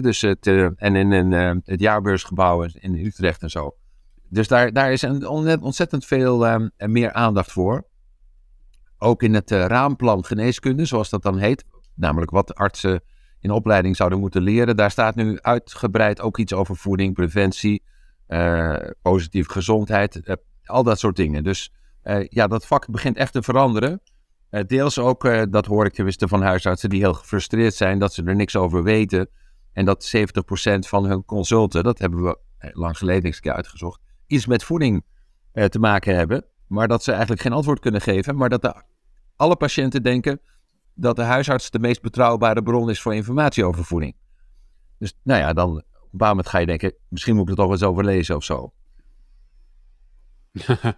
dus 0.00 0.20
het, 0.20 0.46
en 0.76 0.96
in, 0.96 1.12
in 1.12 1.32
het 1.64 1.80
jaarbeursgebouw 1.80 2.62
in 2.62 2.94
Utrecht 2.94 3.42
en 3.42 3.50
zo. 3.50 3.76
Dus 4.30 4.48
daar, 4.48 4.72
daar 4.72 4.92
is 4.92 5.02
een, 5.02 5.26
ontzettend 5.62 6.04
veel 6.04 6.48
um, 6.48 6.70
meer 6.76 7.12
aandacht 7.12 7.52
voor. 7.52 7.86
Ook 8.98 9.22
in 9.22 9.34
het 9.34 9.50
uh, 9.50 9.66
raamplan 9.66 10.24
geneeskunde, 10.24 10.84
zoals 10.84 11.10
dat 11.10 11.22
dan 11.22 11.38
heet. 11.38 11.64
Namelijk 11.94 12.30
wat 12.30 12.54
artsen 12.54 13.02
in 13.40 13.50
opleiding 13.50 13.96
zouden 13.96 14.18
moeten 14.18 14.42
leren. 14.42 14.76
Daar 14.76 14.90
staat 14.90 15.14
nu 15.14 15.40
uitgebreid 15.40 16.20
ook 16.20 16.38
iets 16.38 16.52
over 16.52 16.76
voeding, 16.76 17.14
preventie, 17.14 17.82
uh, 18.28 18.76
positieve 19.02 19.50
gezondheid. 19.50 20.20
Uh, 20.24 20.34
al 20.64 20.82
dat 20.82 20.98
soort 20.98 21.16
dingen. 21.16 21.44
Dus 21.44 21.72
ja, 22.28 22.46
dat 22.46 22.66
vak 22.66 22.90
begint 22.90 23.16
echt 23.16 23.32
te 23.32 23.42
veranderen. 23.42 24.00
deels 24.66 24.98
ook, 24.98 25.50
dat 25.50 25.66
hoor 25.66 25.84
ik 25.84 25.92
tenminste 25.92 26.28
van 26.28 26.42
huisartsen 26.42 26.88
die 26.88 27.00
heel 27.00 27.14
gefrustreerd 27.14 27.74
zijn 27.74 27.98
dat 27.98 28.14
ze 28.14 28.24
er 28.24 28.34
niks 28.34 28.56
over 28.56 28.82
weten. 28.82 29.28
En 29.72 29.84
dat 29.84 30.12
70% 30.16 30.20
van 30.78 31.04
hun 31.04 31.24
consulten, 31.24 31.82
dat 31.82 31.98
hebben 31.98 32.22
we 32.22 32.38
lang 32.58 32.98
geleden 32.98 33.24
eens 33.24 33.40
uitgezocht, 33.42 34.00
iets 34.28 34.46
met 34.46 34.64
voeding 34.64 35.04
eh, 35.52 35.64
te 35.64 35.78
maken 35.78 36.16
hebben, 36.16 36.44
maar 36.66 36.88
dat 36.88 37.02
ze 37.02 37.10
eigenlijk 37.10 37.40
geen 37.40 37.52
antwoord 37.52 37.80
kunnen 37.80 38.00
geven, 38.00 38.36
maar 38.36 38.48
dat 38.48 38.62
de, 38.62 38.82
alle 39.36 39.56
patiënten 39.56 40.02
denken 40.02 40.40
dat 40.94 41.16
de 41.16 41.22
huisarts 41.22 41.70
de 41.70 41.78
meest 41.78 42.02
betrouwbare 42.02 42.62
bron 42.62 42.90
is 42.90 43.02
voor 43.02 43.14
informatie 43.14 43.64
over 43.64 43.84
voeding. 43.84 44.16
Dus 44.98 45.14
nou 45.22 45.40
ja, 45.40 45.52
dan 45.52 45.70
op 45.70 45.76
een 45.76 45.84
bepaald 46.10 46.30
moment 46.30 46.48
ga 46.48 46.58
je 46.58 46.66
denken, 46.66 46.94
misschien 47.08 47.34
moet 47.34 47.44
ik 47.44 47.50
er 47.50 47.56
toch 47.56 47.70
eens 47.70 47.82
over 47.82 48.04
lezen 48.04 48.36
of 48.36 48.44
zo. 48.44 48.72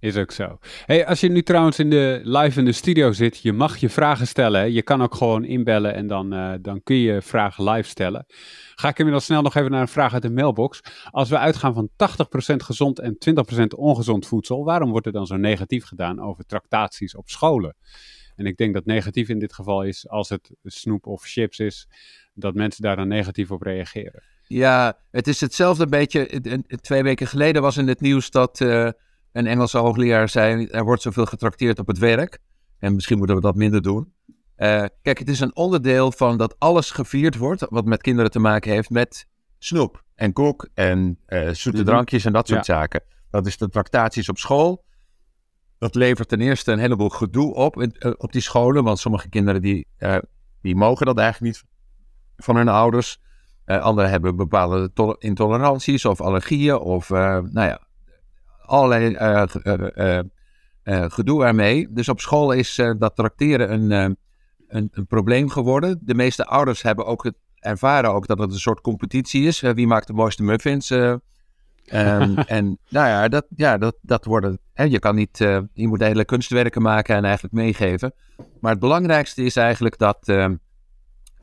Is 0.00 0.16
ook 0.16 0.32
zo. 0.32 0.58
Hey, 0.84 1.06
als 1.06 1.20
je 1.20 1.28
nu 1.28 1.42
trouwens 1.42 1.78
in 1.78 1.90
de, 1.90 2.20
live 2.22 2.58
in 2.58 2.64
de 2.64 2.72
studio 2.72 3.12
zit, 3.12 3.38
je 3.38 3.52
mag 3.52 3.76
je 3.76 3.88
vragen 3.88 4.26
stellen. 4.26 4.72
Je 4.72 4.82
kan 4.82 5.02
ook 5.02 5.14
gewoon 5.14 5.44
inbellen 5.44 5.94
en 5.94 6.06
dan, 6.06 6.34
uh, 6.34 6.52
dan 6.60 6.82
kun 6.82 6.96
je 6.96 7.22
vragen 7.22 7.70
live 7.70 7.88
stellen. 7.88 8.26
Ga 8.74 8.88
ik 8.88 8.98
inmiddels 8.98 9.24
snel 9.24 9.42
nog 9.42 9.54
even 9.54 9.70
naar 9.70 9.80
een 9.80 9.88
vraag 9.88 10.12
uit 10.12 10.22
de 10.22 10.30
mailbox. 10.30 10.80
Als 11.10 11.28
we 11.28 11.38
uitgaan 11.38 11.74
van 11.74 11.88
80% 11.96 12.62
gezond 12.62 12.98
en 12.98 13.18
20% 13.18 13.74
ongezond 13.74 14.26
voedsel, 14.26 14.64
waarom 14.64 14.90
wordt 14.90 15.06
er 15.06 15.12
dan 15.12 15.26
zo 15.26 15.36
negatief 15.36 15.84
gedaan 15.84 16.20
over 16.20 16.46
tractaties 16.46 17.16
op 17.16 17.28
scholen? 17.28 17.76
En 18.36 18.46
ik 18.46 18.56
denk 18.56 18.74
dat 18.74 18.84
negatief 18.84 19.28
in 19.28 19.38
dit 19.38 19.52
geval 19.52 19.82
is 19.82 20.08
als 20.08 20.28
het 20.28 20.50
snoep 20.62 21.06
of 21.06 21.22
chips 21.22 21.58
is, 21.58 21.88
dat 22.34 22.54
mensen 22.54 22.82
daar 22.82 22.96
dan 22.96 23.08
negatief 23.08 23.50
op 23.50 23.62
reageren. 23.62 24.22
Ja, 24.48 24.98
het 25.10 25.26
is 25.26 25.40
hetzelfde 25.40 25.86
beetje. 25.86 26.28
Twee 26.80 27.02
weken 27.02 27.26
geleden 27.26 27.62
was 27.62 27.76
in 27.76 27.88
het 27.88 28.00
nieuws 28.00 28.30
dat 28.30 28.60
uh, 28.60 28.88
een 29.36 29.46
Engelse 29.46 29.78
hoogleraar 29.78 30.28
zei: 30.28 30.66
er 30.66 30.84
wordt 30.84 31.02
zoveel 31.02 31.26
getrakteerd 31.26 31.78
op 31.78 31.86
het 31.86 31.98
werk. 31.98 32.38
En 32.78 32.94
misschien 32.94 33.18
moeten 33.18 33.36
we 33.36 33.42
dat 33.42 33.54
minder 33.54 33.82
doen. 33.82 34.12
Uh, 34.56 34.84
kijk, 35.02 35.18
het 35.18 35.28
is 35.28 35.40
een 35.40 35.56
onderdeel 35.56 36.12
van 36.12 36.36
dat 36.36 36.54
alles 36.58 36.90
gevierd 36.90 37.36
wordt, 37.36 37.66
wat 37.68 37.84
met 37.84 38.02
kinderen 38.02 38.30
te 38.30 38.38
maken 38.38 38.72
heeft 38.72 38.90
met 38.90 39.26
snoep 39.58 40.04
en 40.14 40.32
koek 40.32 40.68
en 40.74 41.18
uh, 41.28 41.48
zoete 41.48 41.78
mhm. 41.78 41.86
drankjes 41.86 42.24
en 42.24 42.32
dat 42.32 42.48
soort 42.48 42.64
zaken. 42.64 43.02
Dat 43.30 43.46
is 43.46 43.56
de 43.56 43.68
tractaties 43.68 44.28
op 44.28 44.38
school. 44.38 44.84
Dat 45.78 45.94
levert 45.94 46.28
ten 46.28 46.40
eerste 46.40 46.72
een 46.72 46.78
heleboel 46.78 47.08
gedoe 47.08 47.54
op 47.54 47.76
uh, 47.76 48.12
op 48.16 48.32
die 48.32 48.40
scholen, 48.40 48.84
want 48.84 48.98
sommige 48.98 49.28
kinderen 49.28 49.62
die, 49.62 49.86
die 50.60 50.76
mogen 50.76 51.06
dat 51.06 51.18
eigenlijk 51.18 51.54
niet 51.54 51.64
van 52.36 52.56
hun 52.56 52.68
ouders. 52.68 53.20
anderen 53.64 54.10
hebben 54.10 54.36
bepaalde 54.36 55.16
intoleranties 55.18 56.04
of 56.04 56.20
allergieën 56.20 56.78
of 56.78 57.08
nou 57.08 57.52
ja, 57.52 57.85
allerlei 58.66 59.16
gedoe 61.08 61.44
ermee. 61.44 61.88
Dus 61.90 62.08
op 62.08 62.20
school 62.20 62.52
is 62.52 62.82
dat 62.98 63.16
tracteren 63.16 63.72
een 63.72 64.16
een, 64.68 64.88
een, 64.92 65.06
probleem 65.06 65.50
geworden. 65.50 65.98
De 66.02 66.14
meeste 66.14 66.44
ouders 66.44 66.82
hebben 66.82 67.06
ook 67.06 67.24
het, 67.24 67.34
ervaren 67.58 68.12
ook 68.12 68.26
dat 68.26 68.38
het 68.38 68.52
een 68.52 68.58
soort 68.58 68.80
competitie 68.80 69.46
is. 69.46 69.60
wie 69.60 69.86
maakt 69.86 70.06
de 70.06 70.12
mooiste 70.12 70.42
muffins? 70.42 70.90
Uh, 70.90 71.14
en 72.56 72.78
nou 72.88 73.08
ja, 73.08 73.28
dat, 73.28 73.46
ja, 73.56 73.78
dat, 73.78 73.96
dat 74.02 74.24
worden. 74.24 74.58
Hè, 74.72 74.84
je 74.84 74.98
kan 74.98 75.14
niet. 75.14 75.40
Uh, 75.40 75.58
je 75.72 75.88
moet 75.88 76.00
hele 76.00 76.24
kunstwerken 76.24 76.82
maken 76.82 77.16
en 77.16 77.24
eigenlijk 77.24 77.54
meegeven. 77.54 78.14
Maar 78.60 78.70
het 78.70 78.80
belangrijkste 78.80 79.42
is 79.42 79.56
eigenlijk 79.56 79.98
dat 79.98 80.28
ehm, 80.28 80.56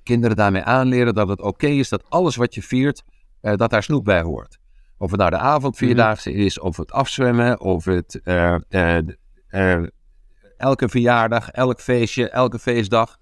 kinderen 0.03 0.35
daarmee 0.35 0.63
aanleren 0.63 1.13
dat 1.13 1.27
het 1.27 1.41
oké 1.41 1.67
is 1.67 1.89
dat 1.89 2.09
alles 2.09 2.35
wat 2.35 2.55
je 2.55 2.61
viert, 2.61 3.03
uh, 3.41 3.55
dat 3.55 3.69
daar 3.69 3.83
snoep 3.83 4.03
bij 4.03 4.21
hoort. 4.21 4.59
Of 5.03 5.12
het 5.12 5.19
nou 5.19 5.31
de 5.31 5.38
avondvierdaagse 5.38 6.29
mm 6.29 6.38
is, 6.38 6.60
of 6.60 6.77
het 6.77 6.91
afzwemmen, 6.91 7.60
of 7.60 7.86
het 7.86 8.22
elke 10.57 10.89
verjaardag, 10.89 11.50
elk 11.50 11.81
feestje, 11.81 12.29
elke 12.29 12.60
feestdag. 12.60 13.17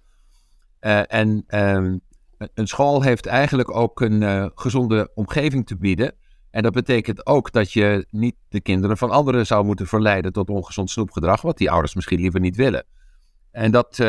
En 0.79 1.43
um, 1.47 2.01
een 2.37 2.67
school 2.67 3.01
heeft 3.01 3.25
eigenlijk 3.25 3.75
ook 3.75 4.01
een 4.01 4.51
gezonde 4.55 5.11
omgeving 5.13 5.65
te 5.65 5.77
bieden. 5.77 6.15
En 6.51 6.63
dat 6.63 6.73
betekent 6.73 7.25
ook 7.25 7.51
dat 7.51 7.73
je 7.73 8.05
niet 8.09 8.35
de 8.49 8.61
kinderen 8.61 8.97
van 8.97 9.11
anderen 9.11 9.45
zou 9.45 9.65
moeten 9.65 9.87
verleiden 9.87 10.33
tot 10.33 10.49
ongezond 10.49 10.89
snoepgedrag, 10.89 11.41
wat 11.41 11.57
die 11.57 11.71
ouders 11.71 11.95
misschien 11.95 12.19
liever 12.19 12.39
niet 12.39 12.55
willen. 12.55 12.85
En 13.51 13.71
dat 13.71 14.05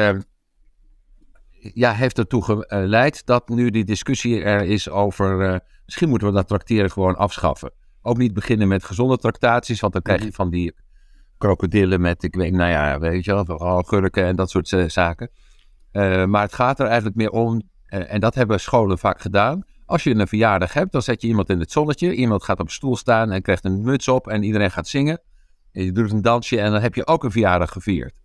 ja, 1.74 1.92
heeft 1.92 2.18
ertoe 2.18 2.42
geleid 2.44 3.26
dat 3.26 3.48
nu 3.48 3.70
die 3.70 3.84
discussie 3.84 4.42
er 4.42 4.62
is 4.62 4.88
over, 4.88 5.60
misschien 5.84 6.08
moeten 6.08 6.28
we 6.28 6.34
dat 6.34 6.48
tracteren 6.48 6.90
gewoon 6.90 7.16
afschaffen. 7.16 7.72
Ook 8.02 8.16
niet 8.16 8.34
beginnen 8.34 8.68
met 8.68 8.84
gezonde 8.84 9.16
tractaties, 9.16 9.80
want 9.80 9.92
dan 9.92 10.02
krijg 10.02 10.20
je 10.20 10.26
mhm. 10.26 10.34
van 10.34 10.50
die 10.50 10.74
krokodillen 11.38 12.00
met, 12.00 12.22
ik 12.22 12.34
weet, 12.34 12.52
nou 12.52 12.70
ja, 12.70 12.98
weet 12.98 13.24
je 13.24 13.44
wel, 13.44 13.82
gurken 13.82 14.24
en 14.24 14.36
dat 14.36 14.50
soort 14.50 14.70
uh, 14.70 14.88
zaken. 14.88 15.30
Uh, 15.92 16.24
maar 16.24 16.42
het 16.42 16.54
gaat 16.54 16.80
er 16.80 16.86
eigenlijk 16.86 17.16
meer 17.16 17.30
om, 17.30 17.62
en 17.86 18.20
dat 18.20 18.34
hebben 18.34 18.60
scholen 18.60 18.98
vaak 18.98 19.20
gedaan. 19.20 19.64
Als 19.86 20.02
je 20.02 20.14
een 20.14 20.28
verjaardag 20.28 20.72
hebt, 20.72 20.92
dan 20.92 21.02
zet 21.02 21.22
je 21.22 21.28
iemand 21.28 21.50
in 21.50 21.60
het 21.60 21.72
zonnetje. 21.72 22.14
Iemand 22.14 22.44
gaat 22.44 22.60
op 22.60 22.66
een 22.66 22.72
stoel 22.72 22.96
staan 22.96 23.30
en 23.30 23.42
krijgt 23.42 23.64
een 23.64 23.82
muts 23.82 24.08
op 24.08 24.28
en 24.28 24.42
iedereen 24.42 24.70
gaat 24.70 24.88
zingen. 24.88 25.20
En 25.72 25.84
je 25.84 25.92
doet 25.92 26.12
een 26.12 26.22
dansje 26.22 26.60
en 26.60 26.72
dan 26.72 26.80
heb 26.80 26.94
je 26.94 27.06
ook 27.06 27.24
een 27.24 27.30
verjaardag 27.30 27.70
gevierd. 27.70 28.21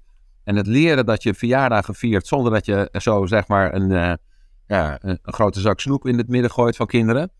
En 0.47 0.55
het 0.55 0.67
leren 0.67 1.05
dat 1.05 1.23
je 1.23 1.33
verjaardag 1.33 1.87
viert 1.91 2.27
zonder 2.27 2.51
dat 2.51 2.65
je 2.65 2.89
zo 2.91 3.25
zeg 3.25 3.47
maar 3.47 3.73
een, 3.73 4.17
ja, 4.67 4.97
een 5.01 5.19
grote 5.21 5.59
zak 5.59 5.79
snoep 5.79 6.07
in 6.07 6.17
het 6.17 6.27
midden 6.27 6.51
gooit 6.51 6.75
van 6.75 6.85
kinderen. 6.85 7.31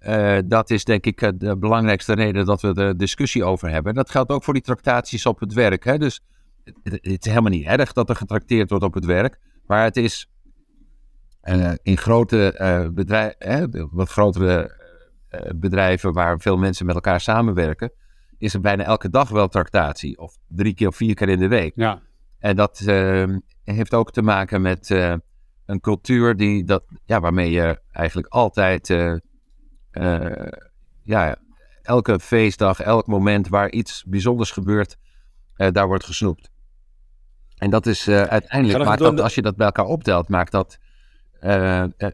Uh, 0.00 0.38
dat 0.44 0.70
is 0.70 0.84
denk 0.84 1.06
ik 1.06 1.40
de 1.40 1.56
belangrijkste 1.56 2.14
reden 2.14 2.46
dat 2.46 2.60
we 2.60 2.74
de 2.74 2.94
discussie 2.96 3.44
over 3.44 3.70
hebben. 3.70 3.94
Dat 3.94 4.10
geldt 4.10 4.30
ook 4.30 4.44
voor 4.44 4.52
die 4.54 4.62
tractaties 4.62 5.26
op 5.26 5.40
het 5.40 5.52
werk. 5.52 5.84
Hè? 5.84 5.98
Dus 5.98 6.20
het, 6.82 6.98
is 7.02 7.24
helemaal 7.24 7.50
niet 7.50 7.66
erg 7.66 7.92
dat 7.92 8.08
er 8.08 8.16
getrakteerd 8.16 8.70
wordt 8.70 8.84
op 8.84 8.94
het 8.94 9.04
werk. 9.04 9.38
Maar 9.66 9.82
het 9.82 9.96
is 9.96 10.30
in 11.82 11.96
grote 11.96 12.90
bedrijven, 12.94 13.88
wat 13.92 14.10
grotere 14.10 14.82
bedrijven 15.54 16.12
waar 16.12 16.40
veel 16.40 16.56
mensen 16.56 16.86
met 16.86 16.94
elkaar 16.94 17.20
samenwerken, 17.20 17.92
is 18.38 18.54
er 18.54 18.60
bijna 18.60 18.84
elke 18.84 19.10
dag 19.10 19.28
wel 19.28 19.48
tractatie. 19.48 20.18
Of 20.18 20.36
drie 20.48 20.74
keer 20.74 20.88
of 20.88 20.96
vier 20.96 21.14
keer 21.14 21.28
in 21.28 21.38
de 21.38 21.48
week. 21.48 21.72
Ja. 21.76 22.02
En 22.44 22.56
dat 22.56 22.80
ehm, 22.86 23.38
heeft 23.62 23.94
ook 23.94 24.12
te 24.12 24.22
maken 24.22 24.62
met 24.62 24.90
een 25.66 25.80
cultuur 25.80 26.36
die 26.36 26.64
dat, 26.64 26.84
ja, 27.04 27.20
waarmee 27.20 27.50
je 27.50 27.80
eigenlijk 27.90 28.28
altijd 28.28 28.88
uh, 28.88 29.16
ja, 31.02 31.36
elke 31.82 32.20
feestdag, 32.20 32.80
elk 32.80 33.06
moment 33.06 33.48
waar 33.48 33.70
iets 33.70 34.04
bijzonders 34.06 34.50
gebeurt, 34.50 34.96
daar 35.56 35.86
wordt 35.86 36.04
gesnoept. 36.04 36.50
En 37.54 37.70
dat 37.70 37.86
is 37.86 38.08
uh, 38.08 38.22
uiteindelijk, 38.22 38.84
maakt 38.84 38.98
dat, 38.98 39.20
als 39.20 39.34
je 39.34 39.42
dat 39.42 39.56
bij 39.56 39.66
elkaar 39.66 39.86
optelt, 39.86 40.28
maakt 40.28 40.52
dat 40.52 40.78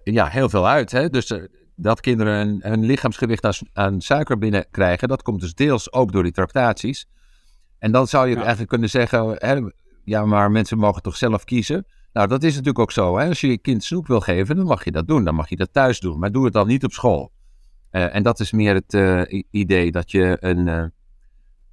ja, 0.05 0.27
heel 0.27 0.49
veel 0.49 0.69
uit. 0.69 0.91
Hè? 0.91 1.09
Dus 1.09 1.35
dat 1.75 2.01
kinderen 2.01 2.59
een, 2.73 2.85
lichaamsgewicht 2.85 3.45
aan, 3.45 3.55
aan, 3.73 4.01
suiker 4.01 4.39
binnenkrijgen, 4.39 5.09
dat 5.09 5.23
komt 5.23 5.41
dus 5.41 5.55
deels 5.55 5.93
ook 5.93 6.13
door 6.13 6.23
die 6.23 6.33
tractaties. 6.33 7.09
En 7.79 7.93
dan 7.93 8.07
zou 8.07 8.29
je 8.29 8.37
eigenlijk 8.37 8.69
kunnen 8.69 8.91
zeggen, 8.91 9.35
hè, 9.39 9.61
ja, 10.11 10.25
maar 10.27 10.51
mensen 10.51 10.79
mogen 10.79 11.03
toch 11.03 11.17
zelf 11.17 11.45
kiezen. 11.45 11.87
Nou, 12.13 12.29
dat 12.29 12.43
is 12.43 12.51
natuurlijk 12.51 12.79
ook 12.79 12.93
zo. 12.93 13.19
Hè? 13.19 13.29
Als 13.29 13.41
je 13.41 13.49
je 13.49 13.59
kind 13.59 13.85
snoep 13.85 14.07
wil 14.07 14.21
geven, 14.21 14.57
dan 14.57 14.65
mag 14.67 14.85
je 14.85 14.91
dat 14.91 15.09
doen. 15.09 15.25
Dan 15.25 15.35
mag 15.35 15.49
je 15.49 15.57
dat 15.57 15.73
thuis 15.73 16.01
doen. 16.01 16.19
Maar 16.19 16.33
doe 16.33 16.45
het 16.45 16.53
dan 16.53 16.67
niet 16.67 16.85
op 16.85 16.93
school. 16.93 17.33
Uh, 17.93 18.15
en 18.15 18.23
dat 18.23 18.41
is 18.41 18.53
meer 18.53 18.75
het 18.75 18.95
uh, 18.95 19.43
idee 19.51 19.91
dat 19.91 20.11
je 20.11 20.37
een 20.41 20.93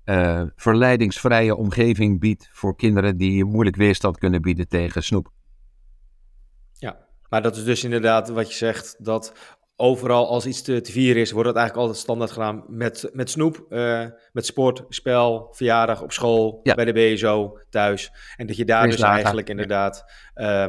uh, 0.06 0.44
verleidingsvrije 0.56 1.56
omgeving 1.56 2.20
biedt 2.20 2.50
voor 2.52 2.76
kinderen 2.76 3.18
die 3.18 3.46
moeilijk 3.46 3.76
weerstand 3.76 4.18
kunnen 4.18 4.42
bieden 4.42 4.68
tegen 4.68 5.04
snoep. 5.04 5.32
Ja, 6.74 6.98
maar 7.30 7.42
dat 7.42 7.56
is 7.56 7.64
dus 7.64 7.84
inderdaad 7.84 8.30
wat 8.30 8.50
je 8.50 8.58
zegt, 8.58 8.96
dat 9.06 9.56
overal 9.80 10.28
als 10.28 10.46
iets 10.46 10.62
te, 10.62 10.82
te 10.82 10.92
vieren 10.92 11.22
is, 11.22 11.32
wordt 11.32 11.48
het 11.48 11.58
eigenlijk 11.58 11.88
altijd 11.88 12.04
standaard 12.04 12.32
gedaan 12.32 12.64
met, 12.68 13.10
met 13.14 13.30
snoep, 13.30 13.66
met 14.32 14.46
sport, 14.46 14.84
spel, 14.90 15.48
verjaardag, 15.52 16.02
op 16.02 16.12
school, 16.12 16.60
ja. 16.64 16.76
bij 16.76 16.86
de 16.86 16.94
BSO, 16.94 17.60
thuis. 17.70 18.12
En 18.36 18.48
dat 18.48 18.56
je 18.56 18.66
daar 18.66 18.88
dus 18.90 19.02
eigenlijk 19.02 19.50
inderdaad... 19.50 20.04
Uh, 20.36 20.66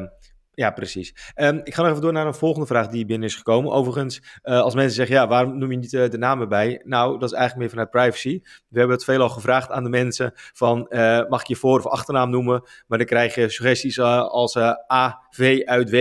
ja, 0.59 0.71
precies. 0.71 1.33
Um, 1.37 1.61
ik 1.65 1.75
ga 1.75 1.83
nog 1.83 1.91
even 1.91 2.03
door 2.03 2.13
naar 2.13 2.27
een 2.27 2.35
volgende 2.35 2.67
vraag 2.67 2.89
die 2.89 3.07
binnen 3.07 3.29
is 3.29 3.35
gekomen. 3.35 3.73
Overigens, 3.73 4.39
uh, 4.43 4.61
als 4.61 4.75
mensen 4.75 4.95
zeggen, 4.95 5.17
ja, 5.17 5.29
waarom 5.29 5.59
noem 5.59 5.71
je 5.71 5.77
niet 5.77 5.93
uh, 5.93 6.09
de 6.09 6.19
namen 6.19 6.49
bij? 6.49 6.83
Nou, 6.85 7.19
dat 7.19 7.31
is 7.31 7.37
eigenlijk 7.37 7.61
meer 7.61 7.71
vanuit 7.71 7.91
privacy. 7.91 8.41
We 8.69 8.79
hebben 8.79 8.97
het 8.97 9.05
veelal 9.05 9.29
gevraagd 9.29 9.71
aan 9.71 9.83
de 9.83 9.89
mensen 9.89 10.33
van, 10.35 10.87
uh, 10.89 11.29
mag 11.29 11.41
ik 11.41 11.47
je 11.47 11.57
voor- 11.57 11.79
of 11.79 11.87
achternaam 11.87 12.31
noemen? 12.31 12.63
Maar 12.87 12.99
dan 12.99 13.07
krijg 13.07 13.35
je 13.35 13.49
suggesties 13.49 14.01
als 14.01 14.57
A, 14.93 15.23
V 15.31 15.63
uit 15.65 15.91
W. 15.91 15.97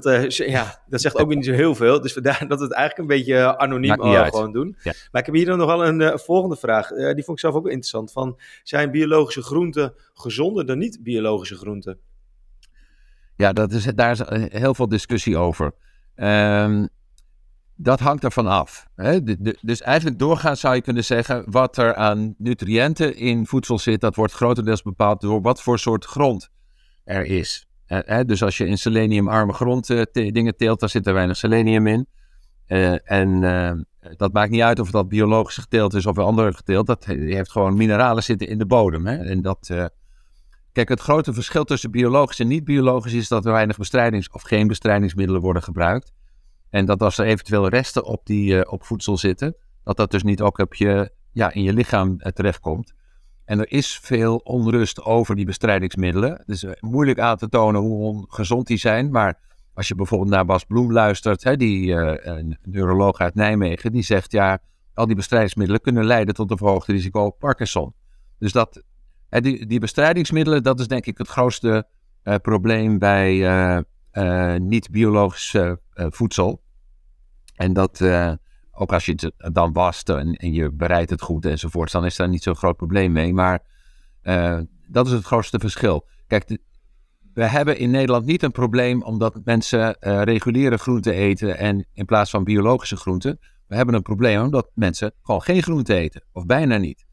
Dat, 0.00 0.28
ja, 0.28 0.82
dat 0.86 1.00
zegt 1.00 1.16
ook 1.16 1.28
niet 1.28 1.44
zo 1.44 1.52
heel 1.52 1.74
veel. 1.74 2.00
Dus 2.00 2.12
vandaar 2.12 2.46
dat 2.48 2.58
we 2.58 2.64
het 2.64 2.72
eigenlijk 2.74 3.10
een 3.10 3.16
beetje 3.16 3.58
anoniem 3.58 4.00
gewoon 4.00 4.52
doen. 4.52 4.76
Ja. 4.82 4.92
Maar 5.10 5.20
ik 5.20 5.26
heb 5.26 5.34
hier 5.34 5.46
dan 5.46 5.58
nog 5.58 5.66
wel 5.66 5.86
een 5.86 6.18
volgende 6.18 6.56
vraag. 6.56 6.88
die 6.88 7.24
vond 7.24 7.28
ik 7.28 7.38
zelf 7.38 7.54
ook 7.54 7.66
interessant. 7.66 8.12
Van, 8.12 8.40
zijn 8.62 8.90
biologische 8.90 9.42
groenten 9.42 9.94
gezonder 10.14 10.66
dan 10.66 10.78
niet-biologische 10.78 11.56
groenten? 11.56 11.98
Ja, 13.36 13.52
dat 13.52 13.72
is, 13.72 13.84
daar 13.84 14.10
is 14.10 14.48
heel 14.58 14.74
veel 14.74 14.88
discussie 14.88 15.36
over. 15.36 15.72
Um, 16.16 16.88
dat 17.76 18.00
hangt 18.00 18.24
ervan 18.24 18.46
af. 18.46 18.86
Hè? 18.96 19.22
dus 19.60 19.80
eigenlijk 19.80 20.18
doorgaans 20.18 20.60
zou 20.60 20.74
je 20.74 20.82
kunnen 20.82 21.04
zeggen, 21.04 21.44
wat 21.46 21.76
er 21.76 21.94
aan 21.94 22.34
nutriënten 22.38 23.16
in 23.16 23.46
voedsel 23.46 23.78
zit, 23.78 24.00
dat 24.00 24.16
wordt 24.16 24.32
grotendeels 24.32 24.82
bepaald 24.82 25.20
door 25.20 25.40
wat 25.40 25.62
voor 25.62 25.78
soort 25.78 26.04
grond 26.04 26.50
er 27.04 27.24
is. 27.24 27.66
Dus 28.26 28.42
als 28.42 28.56
je 28.56 28.66
in 28.66 28.78
seleniumarme 28.78 29.52
grond 29.52 29.88
uh, 29.88 30.02
dingen 30.12 30.56
teelt, 30.56 30.80
dan 30.80 30.88
zit 30.88 31.06
er 31.06 31.14
weinig 31.14 31.36
selenium 31.36 31.86
in. 31.86 32.06
Uh, 32.68 33.10
en 33.10 33.42
uh, 33.42 33.72
dat 34.16 34.32
maakt 34.32 34.50
niet 34.50 34.62
uit 34.62 34.78
of 34.78 34.90
dat 34.90 35.08
biologisch 35.08 35.56
geteeld 35.56 35.94
is 35.94 36.06
of 36.06 36.18
andere 36.18 36.54
geteeld. 36.54 36.86
Dat 36.86 37.04
heeft 37.04 37.50
gewoon 37.50 37.76
mineralen 37.76 38.22
zitten 38.22 38.48
in 38.48 38.58
de 38.58 38.66
bodem. 38.66 39.06
Hè? 39.06 39.16
En 39.16 39.42
dat, 39.42 39.90
Kijk, 40.72 40.88
het 40.88 41.00
grote 41.00 41.32
verschil 41.32 41.64
tussen 41.64 41.90
biologisch 41.90 42.40
en 42.40 42.48
niet-biologisch 42.48 43.12
is 43.12 43.28
dat 43.28 43.44
er 43.44 43.52
weinig 43.52 43.76
bestrijdings- 43.76 44.30
of 44.30 44.42
geen 44.42 44.66
bestrijdingsmiddelen 44.66 45.40
worden 45.40 45.62
gebruikt. 45.62 46.12
En 46.70 46.86
dat 46.86 47.02
als 47.02 47.18
er 47.18 47.26
eventueel 47.26 47.68
resten 47.68 48.04
op, 48.04 48.26
die, 48.26 48.70
op 48.70 48.84
voedsel 48.84 49.18
zitten, 49.18 49.56
dat 49.84 49.96
dat 49.96 50.10
dus 50.10 50.22
niet 50.22 50.40
ook 50.40 50.58
op 50.58 50.74
je, 50.74 51.12
ja, 51.32 51.52
in 51.52 51.62
je 51.62 51.72
lichaam 51.72 52.18
terechtkomt. 52.18 52.94
En 53.52 53.58
er 53.58 53.72
is 53.72 53.98
veel 54.02 54.36
onrust 54.36 55.02
over 55.02 55.36
die 55.36 55.44
bestrijdingsmiddelen. 55.44 56.30
Het 56.30 56.48
is 56.48 56.62
uh, 56.62 56.70
moeilijk 56.80 57.18
aan 57.18 57.36
te 57.36 57.48
tonen 57.48 57.80
hoe 57.80 58.02
ongezond 58.02 58.66
die 58.66 58.76
zijn. 58.76 59.10
Maar 59.10 59.38
als 59.74 59.88
je 59.88 59.94
bijvoorbeeld 59.94 60.30
naar 60.30 60.44
Bas 60.44 60.64
Bloem 60.64 60.92
luistert, 60.92 61.44
hè, 61.44 61.56
die 61.56 61.94
neuroloog 62.62 63.18
uit 63.18 63.34
Nijmegen, 63.34 63.92
die 63.92 64.02
zegt 64.02 64.32
ja, 64.32 64.58
al 64.94 65.06
die 65.06 65.16
bestrijdingsmiddelen 65.16 65.80
kunnen 65.80 66.04
leiden 66.04 66.34
tot 66.34 66.50
een 66.50 66.56
verhoogd 66.56 66.86
risico 66.86 67.24
op 67.24 67.38
Parkinson. 67.38 67.94
Dus 68.38 68.52
dat, 68.52 68.82
En 69.28 69.42
die, 69.42 69.66
die 69.66 69.80
bestrijdingsmiddelen, 69.80 70.62
dat 70.62 70.80
is 70.80 70.88
denk 70.88 71.06
ik 71.06 71.18
het 71.18 71.28
grootste 71.28 71.86
eh, 72.22 72.34
probleem 72.34 72.98
bij 72.98 73.46
eh, 73.46 73.78
eh, 74.10 74.60
niet-biologisch 74.60 75.54
eh, 75.54 75.72
eh, 75.92 76.06
voedsel. 76.10 76.62
En 77.54 77.72
dat, 77.72 78.00
eh, 78.00 78.32
ook 78.72 78.92
als 78.92 79.04
je 79.04 79.12
het 79.36 79.54
dan 79.54 79.72
wast 79.72 80.08
en, 80.08 80.34
en 80.34 80.52
je 80.52 80.70
bereidt 80.70 81.10
het 81.10 81.22
goed 81.22 81.46
enzovoort, 81.46 81.92
dan 81.92 82.04
is 82.04 82.16
daar 82.16 82.28
niet 82.28 82.42
zo'n 82.42 82.56
groot 82.56 82.76
probleem 82.76 83.12
mee. 83.12 83.34
Maar 83.34 83.62
eh, 84.22 84.58
dat 84.86 85.06
is 85.06 85.12
het 85.12 85.24
grootste 85.24 85.58
verschil. 85.58 86.06
Kijk, 86.26 86.58
we 87.34 87.44
hebben 87.44 87.78
in 87.78 87.90
Nederland 87.90 88.24
niet 88.24 88.42
een 88.42 88.52
probleem 88.52 89.02
omdat 89.02 89.40
mensen 89.44 89.98
eh, 90.00 90.22
reguliere 90.22 90.76
groenten 90.76 91.12
eten 91.12 91.58
en 91.58 91.86
in 91.92 92.04
plaats 92.04 92.30
van 92.30 92.44
biologische 92.44 92.96
groenten. 92.96 93.38
We 93.66 93.76
hebben 93.76 93.94
een 93.94 94.02
probleem 94.02 94.40
omdat 94.40 94.70
mensen 94.74 95.12
gewoon 95.22 95.42
geen 95.42 95.62
groente 95.62 95.94
eten, 95.94 96.24
of 96.32 96.46
bijna 96.46 96.76
niet. 96.76 97.04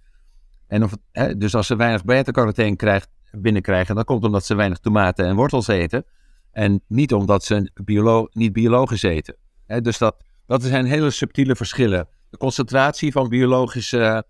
En 0.68 0.84
of, 0.84 0.98
hè, 1.12 1.38
dus 1.38 1.56
als 1.56 1.68
ze 1.68 1.75
weinig 1.75 2.04
beta-carotene 2.04 2.75
krijgt, 2.75 3.10
binnenkrijgen, 3.32 3.96
dan 3.96 4.04
komt 4.04 4.24
omdat 4.24 4.46
ze 4.46 4.56
weinig 4.56 4.78
tomaten 4.78 5.25
en 5.25 5.36
wortels 5.36 5.68
eten. 5.68 6.06
En 6.51 6.82
niet 6.88 7.13
omdat 7.13 7.44
ze 7.44 7.72
niet 8.32 8.54
biologisch 8.54 9.04
eten. 9.04 9.36
Hè, 9.66 9.82
dus 9.82 9.98
dat, 9.98 10.24
dat 10.50 10.63
zijn 10.63 10.86
hele 10.86 11.10
subtiele 11.10 11.56
verschillen. 11.56 12.08
De 12.29 12.38
concentratie 12.38 13.12
van 13.12 13.29
biologische 13.29 14.25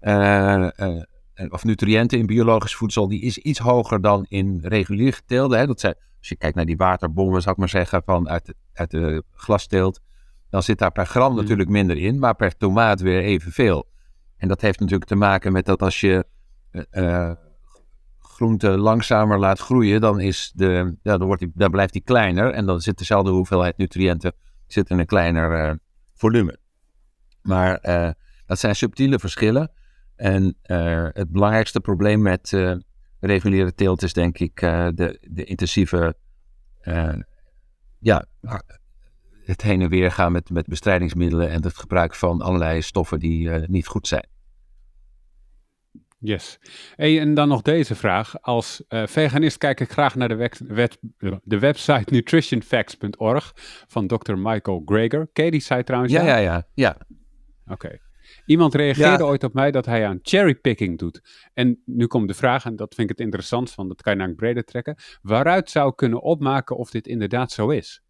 eh, 0.00 0.80
eh, 0.80 1.02
of 1.48 1.64
nutriënten 1.64 2.18
in 2.18 2.26
biologisch 2.26 2.74
voedsel, 2.74 3.08
die 3.08 3.20
is 3.20 3.38
iets 3.38 3.58
hoger 3.58 4.00
dan 4.00 4.26
in 4.28 4.60
regulier 4.62 5.12
geteelde. 5.12 5.56
Hè. 5.56 5.66
Dat 5.66 5.80
zijn, 5.80 5.94
als 6.18 6.28
je 6.28 6.36
kijkt 6.36 6.56
naar 6.56 6.64
die 6.64 6.76
waterbommen, 6.76 7.40
zou 7.42 7.52
ik 7.54 7.60
maar 7.60 7.68
zeggen, 7.68 8.02
van 8.04 8.28
uit, 8.28 8.54
uit 8.72 8.90
de 8.90 9.22
glasteelt, 9.32 10.00
dan 10.50 10.62
zit 10.62 10.78
daar 10.78 10.92
per 10.92 11.06
gram 11.06 11.32
Mhm. 11.32 11.40
natuurlijk 11.40 11.68
minder 11.68 11.96
in, 11.96 12.18
maar 12.18 12.34
per 12.34 12.56
tomaat 12.56 13.00
weer 13.00 13.20
evenveel. 13.22 13.88
En 14.36 14.48
dat 14.48 14.60
heeft 14.60 14.80
natuurlijk 14.80 15.10
te 15.10 15.16
maken 15.16 15.52
met 15.52 15.66
dat 15.66 15.82
als 15.82 16.00
je 16.00 16.24
eh, 16.70 16.82
eh, 16.90 17.36
groente 18.18 18.68
langzamer 18.68 19.38
laat 19.38 19.58
groeien, 19.58 20.00
dan, 20.00 20.20
is 20.20 20.52
de, 20.54 20.96
ja, 21.02 21.18
dan, 21.18 21.26
wordt 21.26 21.42
die, 21.42 21.50
dan 21.54 21.70
blijft 21.70 21.92
die 21.92 22.02
kleiner 22.02 22.52
en 22.52 22.66
dan 22.66 22.80
zit 22.80 22.98
dezelfde 22.98 23.30
hoeveelheid 23.30 23.76
nutriënten 23.76 24.32
zit 24.72 24.90
in 24.90 24.98
een 24.98 25.06
kleiner 25.06 25.52
eh, 25.52 25.74
volume. 26.14 26.58
Maar 27.42 27.76
eh, 27.76 28.10
dat 28.46 28.58
zijn 28.58 28.76
subtiele 28.76 29.18
verschillen. 29.18 29.70
En 30.16 30.56
eh, 30.62 31.06
het 31.12 31.30
belangrijkste 31.30 31.80
probleem 31.80 32.22
met 32.22 32.56
reguliere 33.20 33.74
teelt 33.74 34.02
is 34.02 34.12
denk 34.12 34.38
ik 34.38 34.60
de, 34.60 35.18
de 35.30 35.44
intensieve, 35.44 36.14
ja, 37.98 38.26
het 39.44 39.62
heen 39.62 39.82
en 39.82 39.88
weer 39.88 40.10
gaan 40.10 40.32
met, 40.32 40.50
met 40.50 40.66
bestrijdingsmiddelen 40.66 41.50
en 41.50 41.62
het 41.62 41.76
gebruik 41.76 42.14
van 42.14 42.40
allerlei 42.40 42.82
stoffen 42.82 43.18
die 43.18 43.50
niet 43.50 43.86
goed 43.86 44.08
zijn. 44.08 44.28
Yes. 46.20 46.58
Hey, 46.96 47.20
en 47.20 47.34
dan 47.34 47.48
nog 47.48 47.62
deze 47.62 47.94
vraag. 47.94 48.40
Als 48.42 48.84
eh, 48.88 49.06
veganist 49.06 49.58
kijk 49.58 49.80
ik 49.80 49.90
graag 49.90 50.14
naar 50.14 50.28
de, 50.28 50.34
wet- 50.68 50.98
de 51.44 51.58
website 51.58 52.12
nutritionfacts.org 52.14 53.52
van 53.86 54.06
Dr. 54.06 54.34
Michael 54.36 54.82
Greger. 54.84 55.28
Ken 55.32 55.44
je 55.44 55.50
die 55.50 55.60
site 55.60 55.84
trouwens? 55.84 56.12
Ja, 56.12 56.22
ja, 56.22 56.36
ja. 56.36 56.66
ja. 56.74 56.96
Oké. 57.66 57.98
Iemand 58.46 58.74
reageerde 58.74 59.22
Ja. 59.22 59.28
ooit 59.28 59.44
op 59.44 59.52
mij 59.54 59.70
dat 59.70 59.86
hij 59.86 60.06
aan 60.06 60.18
cherrypicking 60.22 60.98
doet. 60.98 61.48
En 61.54 61.82
nu 61.84 62.06
komt 62.06 62.28
de 62.28 62.34
vraag, 62.34 62.64
en 62.64 62.76
dat 62.76 62.94
vind 62.94 63.10
ik 63.10 63.16
het 63.16 63.24
interessant, 63.26 63.74
want 63.74 63.88
dat 63.88 64.02
kan 64.02 64.12
je 64.12 64.18
naar 64.18 64.28
een 64.28 64.34
breder 64.34 64.64
trekken. 64.64 64.96
Waaruit 65.22 65.70
zou 65.70 65.94
kunnen 65.94 66.20
opmaken 66.22 66.76
of 66.76 66.90
dit 66.90 67.06
inderdaad 67.06 67.52
zo 67.52 67.68
is? 67.68 68.02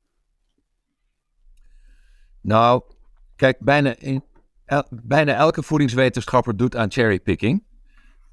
Nou, 2.41 2.83
kijk, 3.37 3.59
bijna, 3.61 3.97
in, 3.99 4.25
el- 4.65 4.87
bijna 4.91 5.35
elke 5.35 5.62
voedingswetenschapper 5.62 6.57
doet 6.57 6.77
aan 6.77 6.91
cherrypicking. 6.93 7.67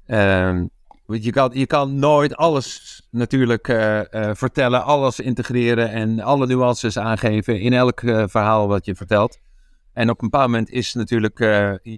Ehm, 0.06 0.66
je, 1.06 1.30
kan, 1.30 1.50
je 1.52 1.66
kan 1.66 1.98
nooit 1.98 2.36
alles 2.36 3.02
natuurlijk 3.10 3.68
eh, 3.68 4.12
eh, 4.28 4.34
vertellen, 4.34 4.84
alles 4.84 5.20
integreren 5.20 5.90
en 5.90 6.20
alle 6.20 6.46
nuances 6.46 6.98
aangeven 6.98 7.60
in 7.60 7.72
elk 7.72 8.00
eh, 8.00 8.24
verhaal 8.26 8.68
wat 8.68 8.84
je 8.84 8.94
vertelt. 8.94 9.38
En 9.92 10.10
op 10.10 10.22
een 10.22 10.28
bepaald 10.30 10.50
moment 10.50 10.70
is 10.70 10.94
natuurlijk, 10.94 11.38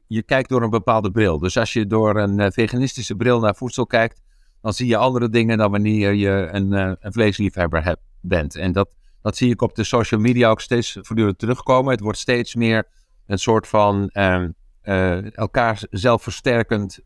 je- 0.07 0.23
kijkt 0.27 0.49
door 0.49 0.63
een 0.63 0.71
bepaalde 0.71 1.11
bril. 1.11 1.39
Dus 1.39 1.57
als 1.57 1.73
je 1.73 1.87
door 1.87 2.17
een 2.17 2.53
veganistische 2.53 3.15
bril 3.15 3.41
naar 3.41 3.55
voedsel 3.55 3.87
kijkt, 3.87 4.21
dan 4.63 4.73
zie 4.73 4.87
je 4.87 4.97
andere 4.97 5.29
dingen 5.29 5.59
dan 5.59 5.71
wanneer 5.71 6.13
je 6.13 6.49
een, 6.53 6.73
een 6.73 7.13
vleesliefhebber 7.13 7.97
bent. 8.21 8.57
En 8.57 8.73
dat, 8.73 8.89
dat 9.23 9.37
zie 9.37 9.51
ik 9.51 9.63
op 9.63 9.75
de 9.75 9.85
social 9.85 10.21
media 10.21 10.51
ook 10.51 10.61
steeds 10.61 10.93
voortdurend 10.93 11.39
terugkomen. 11.39 11.91
Het 11.93 12.01
wordt 12.01 12.19
steeds 12.19 12.55
meer 12.55 12.89
een 13.27 13.39
soort 13.39 13.67
van 13.67 14.09
ehm, 14.09 14.51
eh, 14.83 15.37
elkaar 15.37 15.83
zelfversterkend 15.91 16.99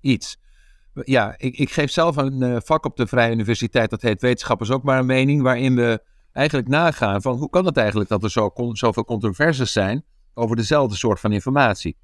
iets. 0.00 0.38
Ja, 1.04 1.34
ik, 1.36 1.58
ik 1.58 1.70
geef 1.70 1.90
zelf 1.90 2.16
een 2.16 2.42
eh, 2.42 2.56
vak 2.64 2.84
op 2.84 2.96
de 2.96 3.06
Vrije 3.06 3.32
Universiteit, 3.32 3.90
dat 3.90 4.02
heet 4.02 4.20
Wetenschappers 4.20 4.70
ook 4.70 4.82
maar 4.82 4.98
een 4.98 5.06
mening, 5.06 5.42
waarin 5.42 5.76
we 5.76 6.02
eigenlijk 6.32 6.68
nagaan 6.68 7.22
van 7.22 7.36
hoe 7.36 7.50
kan 7.50 7.66
het 7.66 7.76
eigenlijk 7.76 8.08
dat 8.08 8.22
er 8.22 8.30
zo, 8.30 8.50
con- 8.50 8.76
zoveel 8.76 9.04
controversies 9.04 9.72
zijn 9.72 10.04
over 10.34 10.56
dezelfde 10.56 10.96
soort 10.96 11.20
van 11.20 11.32
informatie 11.32 11.96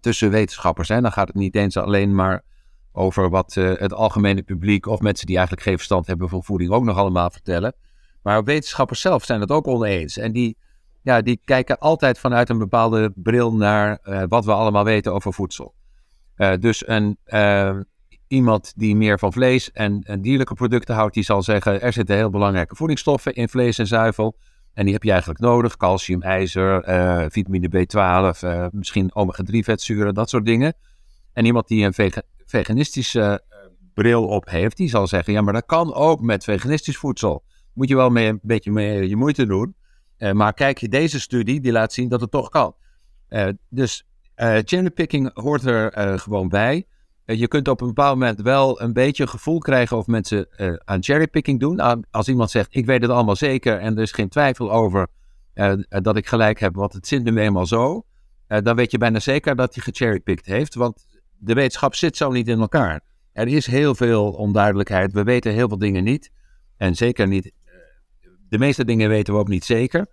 tussen 0.00 0.30
wetenschappers. 0.30 0.88
Hè? 0.88 1.00
Dan 1.00 1.12
gaat 1.12 1.26
het 1.26 1.36
niet 1.36 1.54
eens 1.54 1.76
alleen 1.76 2.14
maar 2.14 2.44
over 2.92 3.30
wat 3.30 3.56
eh, 3.56 3.72
het 3.74 3.92
algemene 3.92 4.42
publiek 4.42 4.86
of 4.86 5.00
mensen 5.00 5.26
die 5.26 5.36
eigenlijk 5.36 5.66
geen 5.66 5.76
verstand 5.76 6.06
hebben 6.06 6.28
van 6.28 6.44
voeding 6.44 6.70
ook 6.70 6.84
nog 6.84 6.96
allemaal 6.96 7.30
vertellen. 7.30 7.74
Maar 8.22 8.44
wetenschappers 8.44 9.00
zelf 9.00 9.24
zijn 9.24 9.40
het 9.40 9.50
ook 9.50 9.66
oneens. 9.66 10.16
En 10.16 10.32
die, 10.32 10.56
ja, 11.02 11.20
die 11.20 11.40
kijken 11.44 11.78
altijd 11.78 12.18
vanuit 12.18 12.48
een 12.48 12.58
bepaalde 12.58 13.12
bril 13.14 13.54
naar 13.54 13.98
eh, 14.02 14.22
wat 14.28 14.44
we 14.44 14.52
allemaal 14.52 14.84
weten 14.84 15.12
over 15.12 15.32
voedsel. 15.32 15.74
Eh, 16.36 16.52
dus 16.60 16.88
een, 16.88 17.18
eh, 17.24 17.78
iemand 18.28 18.72
die 18.76 18.96
meer 18.96 19.18
van 19.18 19.32
vlees 19.32 19.72
en, 19.72 20.18
dierlijke 20.20 20.54
producten 20.54 20.94
houdt, 20.94 21.14
die 21.14 21.24
zal 21.24 21.42
zeggen: 21.42 21.80
er 21.80 21.92
zitten 21.92 22.16
heel 22.16 22.30
belangrijke 22.30 22.76
voedingsstoffen 22.76 23.34
in 23.34 23.48
vlees 23.48 23.78
en 23.78 23.86
zuivel. 23.86 24.36
En 24.72 24.84
die 24.84 24.92
heb 24.92 25.02
je 25.02 25.10
eigenlijk 25.10 25.40
nodig: 25.40 25.76
calcium, 25.76 26.22
ijzer, 26.22 26.82
eh, 26.82 27.24
vitamine 27.28 27.68
B12, 27.68 28.42
eh, 28.42 28.66
misschien 28.70 29.14
omega-3 29.14 29.64
vetzuren, 29.64 30.14
dat 30.14 30.30
soort 30.30 30.44
dingen. 30.44 30.74
En 31.32 31.44
iemand 31.44 31.68
die 31.68 31.84
een 31.84 31.94
vega- 31.94 32.22
veganistische 32.44 33.44
bril 33.94 34.26
op 34.26 34.48
heeft, 34.48 34.76
die 34.76 34.88
zal 34.88 35.06
zeggen: 35.06 35.32
ja, 35.32 35.40
maar 35.40 35.52
dat 35.52 35.66
kan 35.66 35.94
ook 35.94 36.20
met 36.20 36.44
veganistisch 36.44 36.96
voedsel. 36.96 37.44
Moet 37.74 37.88
je 37.88 37.96
wel 37.96 38.10
mee, 38.10 38.28
een 38.28 38.40
beetje 38.42 38.70
mee 38.70 39.08
je 39.08 39.16
moeite 39.16 39.46
doen. 39.46 39.74
Maar 40.32 40.52
kijk 40.54 40.78
je 40.78 40.88
deze 40.88 41.20
studie, 41.20 41.60
die 41.60 41.72
laat 41.72 41.92
zien 41.92 42.08
dat 42.08 42.20
het 42.20 42.30
toch 42.30 42.48
kan. 42.48 42.74
Dus 43.68 44.06
eh 44.36 44.58
cherrypicking 44.64 45.30
hoort 45.34 45.64
er 45.64 45.92
eh, 45.92 46.18
gewoon 46.18 46.48
bij. 46.48 46.86
Eh, 47.24 47.38
je 47.38 47.48
kunt 47.48 47.68
op 47.68 47.80
een 47.80 47.86
bepaald 47.86 48.18
moment 48.18 48.40
wel 48.42 48.80
een 48.80 48.92
beetje 48.92 49.22
een 49.22 49.28
gevoel 49.28 49.58
krijgen 49.58 49.96
of 49.96 50.06
mensen 50.06 50.48
aan 50.84 51.02
cherrypicking 51.02 51.60
doen. 51.60 51.82
Aan- 51.82 52.02
als 52.10 52.28
iemand 52.28 52.50
zegt, 52.50 52.68
ik 52.70 52.86
weet 52.86 53.02
het 53.02 53.10
allemaal 53.10 53.36
zeker 53.36 53.78
en 53.78 53.96
er 53.96 54.02
is 54.02 54.12
geen 54.12 54.28
twijfel 54.28 54.72
over 54.72 55.06
dat 55.88 56.16
ik 56.16 56.26
gelijk 56.26 56.60
heb, 56.60 56.74
want 56.74 56.92
het 56.92 57.06
zit 57.06 57.24
nu 57.24 57.38
eenmaal 57.38 57.66
zo. 57.66 58.04
dan 58.46 58.76
weet 58.76 58.90
je 58.90 58.98
bijna 58.98 59.18
zeker 59.18 59.56
dat 59.56 59.74
hij 59.74 59.82
gecherrypicked 59.82 60.46
heeft, 60.46 60.74
want 60.74 61.06
de 61.38 61.54
wetenschap 61.54 61.94
zit 61.94 62.16
zo 62.16 62.30
niet 62.30 62.48
in 62.48 62.60
elkaar. 62.60 63.00
Er 63.32 63.48
is 63.48 63.66
heel 63.66 63.94
veel 63.94 64.32
onduidelijkheid. 64.32 65.12
We 65.12 65.22
weten 65.22 65.52
heel 65.52 65.68
veel 65.68 65.78
dingen 65.78 66.04
niet. 66.04 66.30
En 66.76 66.94
zeker 66.94 67.26
niet. 67.26 67.52
De 68.48 68.58
meeste 68.58 68.84
dingen 68.84 69.08
weten 69.08 69.34
we 69.34 69.40
ook 69.40 69.48
niet 69.48 69.64
zeker. 69.64 70.06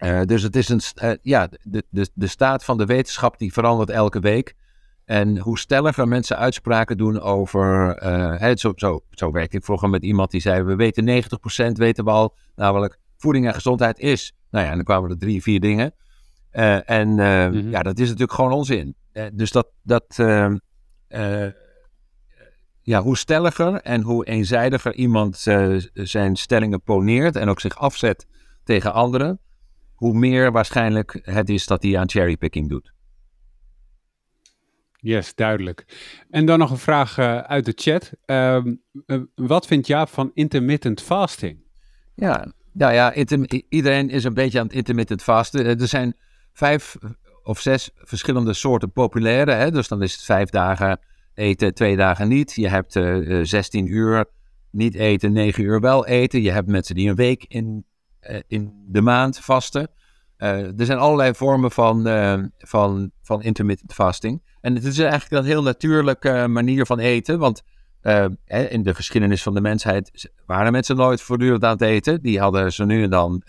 Eh, 0.00 0.20
dus 0.22 0.42
het 0.42 0.56
is 0.56 0.68
een. 0.68 0.80
eh, 0.94 1.10
ja, 1.22 1.48
de, 1.62 1.84
de, 1.90 2.08
de 2.14 2.26
staat 2.26 2.64
van 2.64 2.78
de 2.78 2.84
wetenschap 2.86 3.38
die 3.38 3.52
verandert 3.52 3.90
elke 3.90 4.20
week. 4.20 4.54
En 5.04 5.38
hoe 5.38 5.58
stelliger 5.58 6.08
mensen 6.08 6.36
uitspraken 6.38 6.96
doen 6.96 7.20
over. 7.20 7.94
hè, 8.40 8.56
zo, 8.56 8.72
zo, 8.76 9.00
zo 9.10 9.30
werkte 9.30 9.56
ik 9.56 9.64
vroeger 9.64 9.88
met 9.90 10.02
iemand 10.02 10.30
die 10.30 10.40
zei: 10.40 10.62
We 10.62 10.74
weten 10.76 11.22
90% 11.68 11.72
weten 11.72 12.04
we 12.04 12.10
al. 12.10 12.36
Namelijk, 12.56 12.98
voeding 13.16 13.46
en 13.46 13.54
gezondheid 13.54 13.98
is. 13.98 14.32
Nou 14.50 14.64
ja, 14.64 14.70
en 14.70 14.76
dan 14.76 14.84
kwamen 14.84 15.10
er 15.10 15.18
drie, 15.18 15.42
vier 15.42 15.60
dingen. 15.60 15.94
En 16.84 17.14
Mhm. 17.14 17.70
ja, 17.70 17.82
dat 17.82 17.98
is 17.98 18.04
natuurlijk 18.06 18.32
gewoon 18.32 18.52
onzin. 18.52 18.94
Dus 19.32 19.50
dat. 19.50 19.68
dat 19.82 20.04
eh, 20.18 20.44
eh, 21.08 21.52
ja, 22.82 23.02
hoe 23.02 23.16
stelliger 23.16 23.74
en 23.74 24.02
hoe 24.02 24.26
eenzijdiger 24.26 24.94
iemand 24.94 25.36
zijn 25.92 26.36
stellingen 26.36 26.82
poneert 26.82 27.36
en 27.36 27.48
ook 27.48 27.60
zich 27.60 27.78
afzet 27.78 28.26
tegen 28.64 28.92
anderen, 28.92 29.40
hoe 30.00 30.18
meer 30.18 30.52
waarschijnlijk 30.52 31.18
het 31.22 31.48
is 31.48 31.66
dat 31.66 31.82
hij 31.82 31.98
aan 31.98 32.10
cherrypicking 32.10 32.68
doet. 32.68 32.92
Yes, 34.96 35.34
duidelijk. 35.34 35.84
En 36.30 36.46
dan 36.46 36.58
nog 36.58 36.70
een 36.70 36.78
vraag 36.78 37.18
eh, 37.18 37.38
uit 37.38 37.64
de 37.64 37.72
chat. 37.74 38.12
Ehm, 38.24 38.74
eh, 39.06 39.20
wat 39.34 39.66
vindt 39.66 39.86
Jaap 39.86 40.08
van 40.08 40.30
intermittent 40.34 41.02
fasting? 41.02 41.58
Ja, 42.14 42.52
nou 42.72 42.92
ja, 42.92 43.14
iedereen 43.68 44.10
is 44.10 44.24
een 44.24 44.34
beetje 44.34 44.58
aan 44.58 44.66
het 44.66 44.74
intermittent 44.74 45.22
vasten. 45.22 45.64
Eh, 45.64 45.80
Er 45.80 45.88
zijn 45.88 46.16
vijf 46.52 46.96
of 47.42 47.60
zes 47.60 47.90
verschillende 47.94 48.52
soorten 48.52 48.92
populaire. 48.92 49.52
Hè? 49.52 49.70
Dus 49.70 49.88
dan 49.88 50.02
is 50.02 50.12
het 50.12 50.22
vijf 50.22 50.48
dagen 50.48 51.00
eten, 51.34 51.74
twee 51.74 51.96
dagen 51.96 52.28
niet. 52.28 52.54
Je 52.54 52.68
hebt 52.68 52.96
eh, 52.96 53.40
16 53.42 53.86
uur 53.86 54.24
niet 54.70 54.94
eten, 54.94 55.32
9 55.32 55.64
uur 55.64 55.80
wel 55.80 56.06
eten. 56.06 56.42
Je 56.42 56.50
hebt 56.50 56.68
mensen 56.68 56.94
die 56.94 57.08
een 57.08 57.14
week 57.14 57.44
in, 57.48 57.84
in 58.46 58.84
de 58.86 59.00
maand 59.00 59.38
vasten. 59.38 59.88
er 60.36 60.74
zijn 60.76 60.98
allerlei 60.98 61.34
vormen 61.34 61.70
van, 61.70 62.02
van, 62.58 63.10
van 63.22 63.42
intermittent 63.42 63.92
fasting. 63.92 64.42
En 64.60 64.74
het 64.74 64.84
is 64.84 64.98
eigenlijk 64.98 65.32
een 65.32 65.50
heel 65.50 65.62
natuurlijke 65.62 66.46
manier 66.48 66.86
van 66.86 66.98
eten. 66.98 67.38
Want 67.38 67.62
in 68.44 68.82
de 68.82 68.94
geschiedenis 68.94 69.42
van 69.42 69.54
de 69.54 69.60
mensheid 69.60 70.30
waren 70.46 70.72
mensen 70.72 70.96
nooit 70.96 71.22
voortdurend 71.22 71.64
aan 71.64 71.70
het 71.70 71.82
eten. 71.82 72.22
Die 72.22 72.40
hadden 72.40 72.72
ze 72.72 72.84
nu 72.84 73.02
en 73.02 73.10
dan 73.10 73.42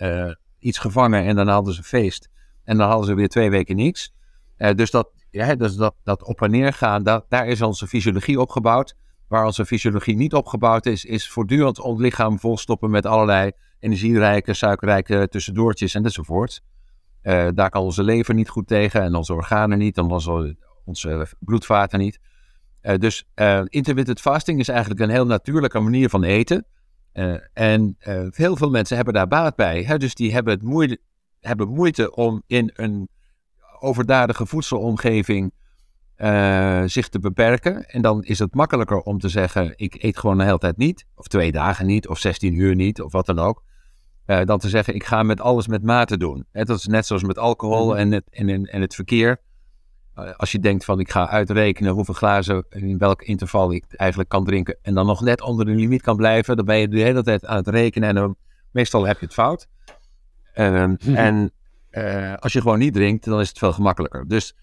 iets 0.58 0.78
gevangen 0.78 1.24
en 1.24 1.36
dan 1.36 1.48
hadden 1.48 1.74
ze 1.74 1.82
feest. 1.82 2.28
En 2.64 2.76
dan 2.76 2.88
hadden 2.88 3.06
ze 3.06 3.14
weer 3.14 3.28
twee 3.28 3.50
weken 3.50 3.76
niks. 3.76 4.14
dus 4.56 4.90
dat, 4.90 5.10
ja, 5.30 5.54
dus 5.54 5.74
dat, 5.74 5.94
dat 6.02 6.24
op 6.24 6.42
en 6.42 6.50
neer 6.50 6.72
gaan, 6.72 7.02
dat, 7.02 7.24
daar 7.28 7.46
is 7.46 7.62
onze 7.62 7.86
fysiologie 7.86 8.40
opgebouwd. 8.40 8.96
Waar 9.32 9.44
onze 9.44 9.66
fysiologie 9.66 10.16
niet 10.16 10.34
opgebouwd 10.34 10.86
is, 10.86 11.04
is 11.04 11.30
voortdurend 11.30 11.80
ons 11.80 12.00
lichaam 12.00 12.38
volstoppen 12.38 12.90
met 12.90 13.06
allerlei 13.06 13.52
energierijke, 13.78 14.54
suikerrijke 14.54 15.28
tussendoortjes 15.30 15.94
en 15.94 16.04
enzovoort. 16.04 16.62
Uh, 17.22 17.48
daar 17.54 17.70
kan 17.70 17.82
onze 17.82 18.02
lever 18.02 18.34
niet 18.34 18.48
goed 18.48 18.66
tegen 18.66 19.02
en 19.02 19.14
onze 19.14 19.34
organen 19.34 19.78
niet 19.78 19.96
en 19.96 20.04
onze, 20.04 20.56
onze 20.84 21.26
bloedvaten 21.38 21.98
niet. 21.98 22.18
Uh, 22.82 22.94
dus 22.94 23.24
uh, 23.34 23.62
intermittent 23.64 24.20
fasting 24.20 24.60
is 24.60 24.68
eigenlijk 24.68 25.00
een 25.00 25.10
heel 25.10 25.26
natuurlijke 25.26 25.80
manier 25.80 26.08
van 26.08 26.24
eten. 26.24 26.66
en 27.52 27.96
heel 28.30 28.56
veel 28.56 28.70
mensen 28.70 28.96
hebben 28.96 29.14
daar 29.14 29.28
baat 29.28 29.56
bij. 29.56 29.82
Hè? 29.82 29.96
Dus 29.98 30.14
die 30.14 30.32
hebben, 30.32 30.52
het 30.52 30.62
moeite, 30.62 30.98
hebben 31.40 31.68
moeite 31.68 32.14
om 32.14 32.42
in 32.46 32.70
een 32.74 33.08
overdadige 33.80 34.46
voedselomgeving 34.46 35.52
uh, 36.22 36.82
zich 36.86 37.08
te 37.08 37.18
beperken. 37.18 37.86
En 37.88 38.02
dan 38.02 38.22
is 38.22 38.38
het 38.38 38.54
makkelijker 38.54 39.00
om 39.00 39.18
te 39.18 39.28
zeggen: 39.28 39.72
ik 39.76 40.02
eet 40.02 40.18
gewoon 40.18 40.38
de 40.38 40.44
hele 40.44 40.58
tijd 40.58 40.76
niet, 40.76 41.06
of 41.14 41.26
twee 41.26 41.52
dagen 41.52 41.86
niet, 41.86 42.08
of 42.08 42.18
16 42.18 42.54
uur 42.54 42.74
niet, 42.74 43.02
of 43.02 43.12
wat 43.12 43.26
dan 43.26 43.38
ook. 43.38 43.62
Uh, 44.26 44.44
dan 44.44 44.58
te 44.58 44.68
zeggen: 44.68 44.94
ik 44.94 45.04
ga 45.04 45.22
met 45.22 45.40
alles 45.40 45.66
met 45.66 45.82
mate 45.82 46.16
doen. 46.16 46.46
En 46.52 46.64
dat 46.64 46.78
is 46.78 46.86
net 46.86 47.06
zoals 47.06 47.22
met 47.22 47.38
alcohol 47.38 47.88
mhm. 47.88 47.96
en, 47.96 48.12
het, 48.12 48.24
en, 48.30 48.66
en 48.66 48.80
het 48.80 48.94
verkeer. 48.94 49.40
Uh, 50.18 50.30
als 50.36 50.52
je 50.52 50.58
denkt 50.58 50.84
van 50.84 51.00
ik 51.00 51.10
ga 51.10 51.28
uitrekenen 51.28 51.92
hoeveel 51.92 52.14
glazen 52.14 52.66
in 52.68 52.98
welk 52.98 53.22
interval 53.22 53.72
ik 53.72 53.84
eigenlijk 53.88 54.28
kan 54.28 54.44
drinken. 54.44 54.78
En 54.82 54.94
dan 54.94 55.06
nog 55.06 55.20
net 55.20 55.40
onder 55.40 55.66
de 55.66 55.72
limiet 55.72 56.02
kan 56.02 56.16
blijven. 56.16 56.56
Dan 56.56 56.64
ben 56.64 56.78
je 56.78 56.88
de 56.88 57.00
hele 57.00 57.22
tijd 57.22 57.46
aan 57.46 57.56
het 57.56 57.68
rekenen 57.68 58.08
en 58.08 58.14
dan, 58.14 58.36
meestal 58.70 59.06
heb 59.06 59.18
je 59.18 59.24
het 59.24 59.34
fout. 59.34 59.68
Ehm, 60.54 60.94
en 61.14 61.52
als 62.38 62.52
je 62.52 62.60
gewoon 62.60 62.78
niet 62.78 62.94
drinkt, 62.94 63.24
dan 63.24 63.40
is 63.40 63.48
het 63.48 63.58
veel 63.58 63.72
gemakkelijker. 63.72 64.28
Dus 64.28 64.56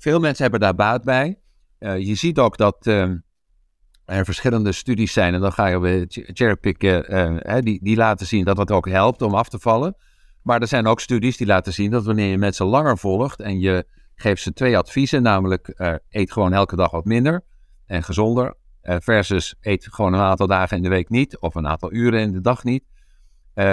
veel 0.00 0.20
mensen 0.20 0.42
hebben 0.42 0.60
daar 0.60 0.74
baat 0.74 1.04
bij. 1.04 1.38
Uh, 1.78 1.98
je 1.98 2.14
ziet 2.14 2.38
ook 2.38 2.56
dat 2.56 2.86
uh, 2.86 3.02
er 4.04 4.24
verschillende 4.24 4.72
studies 4.72 5.12
zijn, 5.12 5.34
en 5.34 5.40
dan 5.40 5.52
ga 5.52 5.66
je 5.66 5.80
weer 5.80 6.04
cherrypicken, 6.08 7.16
uh, 7.48 7.60
die, 7.60 7.78
die 7.82 7.96
laten 7.96 8.26
zien 8.26 8.44
dat 8.44 8.56
het 8.56 8.70
ook 8.70 8.88
helpt 8.88 9.22
om 9.22 9.34
af 9.34 9.48
te 9.48 9.58
vallen. 9.58 9.96
Maar 10.42 10.60
er 10.60 10.68
zijn 10.68 10.86
ook 10.86 11.00
studies 11.00 11.36
die 11.36 11.46
laten 11.46 11.72
zien 11.72 11.90
dat 11.90 12.04
wanneer 12.04 12.30
je 12.30 12.38
mensen 12.38 12.66
langer 12.66 12.98
volgt 12.98 13.40
en 13.40 13.58
je 13.58 13.86
geeft 14.14 14.42
ze 14.42 14.52
twee 14.52 14.78
adviezen, 14.78 15.22
namelijk 15.22 15.74
eet 16.08 16.32
gewoon 16.32 16.52
elke 16.52 16.76
dag 16.76 16.90
wat 16.90 17.04
minder 17.04 17.44
en 17.86 18.02
gezonder, 18.02 18.54
versus 18.82 19.54
eet 19.60 19.88
gewoon 19.90 20.12
een 20.12 20.20
aantal 20.20 20.46
dagen 20.46 20.76
in 20.76 20.82
de 20.82 20.88
week 20.88 21.08
niet 21.08 21.38
of 21.38 21.54
een 21.54 21.66
aantal 21.66 21.92
uren 21.92 22.20
in 22.20 22.32
de 22.32 22.40
dag 22.40 22.64
niet, 22.64 22.84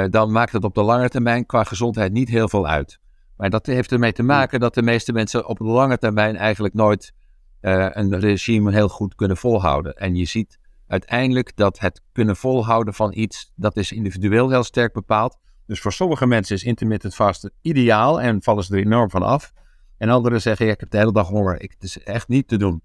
dan 0.10 0.32
maakt 0.32 0.52
het 0.52 0.64
op 0.64 0.76
de 0.76 0.84
lange 0.84 1.10
termijn 1.10 1.46
qua 1.46 1.64
gezondheid 1.64 2.12
niet 2.12 2.30
heel 2.30 2.50
veel 2.50 2.68
uit. 2.68 3.00
Maar 3.38 3.50
dat 3.50 3.66
heeft 3.66 3.92
ermee 3.92 4.14
te 4.14 4.24
maken 4.24 4.60
dat 4.60 4.74
de 4.74 4.82
meeste 4.82 5.14
mensen 5.14 5.48
op 5.48 5.58
de 5.58 5.64
lange 5.64 5.98
termijn 5.98 6.36
eigenlijk 6.36 6.74
nooit 6.74 7.14
uh, 7.62 7.88
een 7.92 8.20
regime 8.20 8.72
heel 8.72 8.90
goed 8.90 9.16
kunnen 9.16 9.38
volhouden. 9.38 9.96
En 9.96 10.16
je 10.16 10.26
ziet 10.26 10.60
uiteindelijk 10.88 11.56
dat 11.56 11.80
het 11.80 12.02
kunnen 12.12 12.36
volhouden 12.36 12.94
van 12.94 13.14
iets, 13.14 13.52
dat 13.56 13.78
is 13.78 13.92
individueel 13.92 14.50
heel 14.50 14.64
sterk 14.64 14.94
bepaald. 14.94 15.38
Dus 15.66 15.82
voor 15.82 15.94
sommige 15.94 16.26
mensen 16.26 16.56
is 16.56 16.64
intermittent 16.64 17.16
fasten 17.16 17.52
ideaal 17.62 18.22
en 18.22 18.44
vallen 18.44 18.64
ze 18.64 18.74
er 18.74 18.80
enorm 18.80 19.10
van 19.10 19.24
af. 19.24 19.54
En 19.98 20.10
anderen 20.10 20.42
zeggen, 20.42 20.66
ja, 20.66 20.72
ik 20.72 20.80
heb 20.80 20.90
de 20.90 20.98
hele 20.98 21.12
dag 21.12 21.28
honger, 21.28 21.62
ik, 21.62 21.72
het 21.72 21.84
is 21.84 22.04
echt 22.04 22.28
niet 22.28 22.48
te 22.48 22.58
doen. 22.58 22.82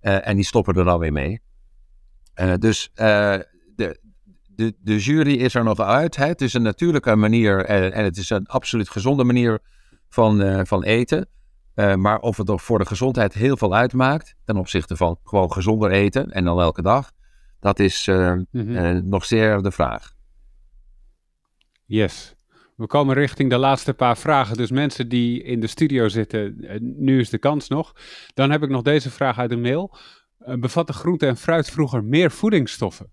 Uh, 0.00 0.28
en 0.28 0.36
die 0.36 0.44
stoppen 0.44 0.74
er 0.74 0.84
dan 0.84 0.98
weer 0.98 1.12
mee. 1.12 1.40
Uh, 2.40 2.54
dus 2.58 2.90
de, 2.94 4.00
de, 4.56 4.74
de 4.80 4.98
jury 4.98 5.34
is 5.34 5.54
er 5.54 5.64
nog 5.64 5.80
uit. 5.80 6.16
Hè? 6.16 6.26
Het 6.26 6.40
is 6.40 6.54
een 6.54 6.62
natuurlijke 6.62 7.16
manier 7.16 7.64
en, 7.64 7.92
en 7.92 8.04
het 8.04 8.16
is 8.16 8.30
een 8.30 8.46
absoluut 8.46 8.88
gezonde 8.88 9.24
manier 9.24 9.58
van, 10.08 10.42
uh, 10.42 10.60
van 10.64 10.82
eten. 10.82 11.28
Uh, 11.74 11.94
maar 11.94 12.18
of 12.18 12.36
het 12.36 12.48
er 12.48 12.58
voor 12.58 12.78
de 12.78 12.86
gezondheid 12.86 13.34
heel 13.34 13.56
veel 13.56 13.74
uitmaakt 13.74 14.34
ten 14.44 14.56
opzichte 14.56 14.96
van 14.96 15.18
gewoon 15.24 15.52
gezonder 15.52 15.90
eten 15.90 16.30
en 16.30 16.44
dan 16.44 16.60
elke 16.60 16.82
dag, 16.82 17.10
dat 17.60 17.78
is 17.78 18.06
uh, 18.06 18.32
mm 18.32 18.46
-hmm. 18.50 19.08
nog 19.08 19.24
zeer 19.24 19.62
de 19.62 19.70
vraag. 19.70 20.12
Yes. 21.84 22.34
We 22.76 22.86
komen 22.86 23.14
richting 23.14 23.50
de 23.50 23.56
laatste 23.56 23.94
paar 23.94 24.16
vragen. 24.16 24.56
Dus 24.56 24.70
mensen 24.70 25.08
die 25.08 25.42
in 25.42 25.60
de 25.60 25.66
studio 25.66 26.08
zitten, 26.08 26.66
nu 26.80 27.20
is 27.20 27.30
de 27.30 27.38
kans 27.38 27.68
nog. 27.68 27.92
Dan 28.34 28.50
heb 28.50 28.62
ik 28.62 28.68
nog 28.68 28.82
deze 28.82 29.10
vraag 29.10 29.38
uit 29.38 29.50
de 29.50 29.56
mail. 29.56 29.96
Bevatten 30.58 30.94
groente 30.94 31.26
en 31.26 31.36
fruit 31.36 31.70
vroeger 31.70 32.04
meer 32.04 32.30
voedingsstoffen? 32.30 33.10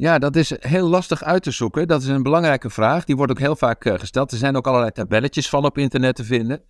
Ja, 0.00 0.18
dat 0.18 0.36
is 0.36 0.52
heel 0.58 0.88
lastig 0.88 1.24
uit 1.24 1.42
te 1.42 1.50
zoeken. 1.50 1.88
Dat 1.88 2.02
is 2.02 2.08
een 2.08 2.22
belangrijke 2.22 2.70
vraag. 2.70 3.04
Die 3.04 3.16
wordt 3.16 3.32
ook 3.32 3.38
heel 3.38 3.56
vaak 3.56 3.84
uh, 3.84 3.98
gesteld. 3.98 4.32
Er 4.32 4.38
zijn 4.38 4.56
ook 4.56 4.66
allerlei 4.66 4.92
tabelletjes 4.92 5.48
van 5.48 5.64
op 5.64 5.78
internet 5.78 6.16
te 6.16 6.24
vinden. 6.24 6.62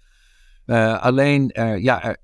Uh, 0.66 1.02
alleen, 1.02 1.50
uh, 1.58 1.82
ja, 1.82 2.02
er, 2.02 2.16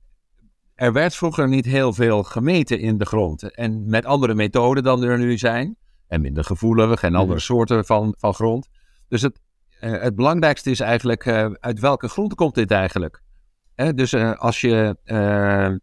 er, 0.75 0.93
werd 0.93 1.15
vroeger 1.15 1.49
niet 1.49 1.65
heel 1.65 1.93
veel 1.93 2.23
gemeten 2.23 2.79
in 2.79 2.99
de 2.99 3.05
grond. 3.05 3.55
En 3.55 3.89
met 3.89 4.05
andere 4.05 4.35
methoden 4.35 4.83
dan 4.83 5.03
er 5.03 5.19
nu 5.19 5.39
zijn. 5.39 5.77
En 6.09 6.21
minder 6.21 6.45
gevoelig 6.45 7.03
en 7.03 7.15
andere 7.15 7.39
mhm. 7.39 7.45
soorten 7.45 7.85
van, 7.85 8.15
van 8.19 8.35
grond. 8.35 8.69
Dus 9.09 9.23
het, 9.23 9.41
het 9.79 10.15
belangrijkste 10.15 10.71
is 10.71 10.81
eigenlijk, 10.81 11.27
uit 11.61 11.81
welke 11.81 12.09
grond 12.09 12.35
komt 12.35 12.55
dit 12.55 12.71
eigenlijk? 12.71 13.23
dus 13.95 14.15
als 14.15 14.61
je 14.61 14.97
een, 15.05 15.81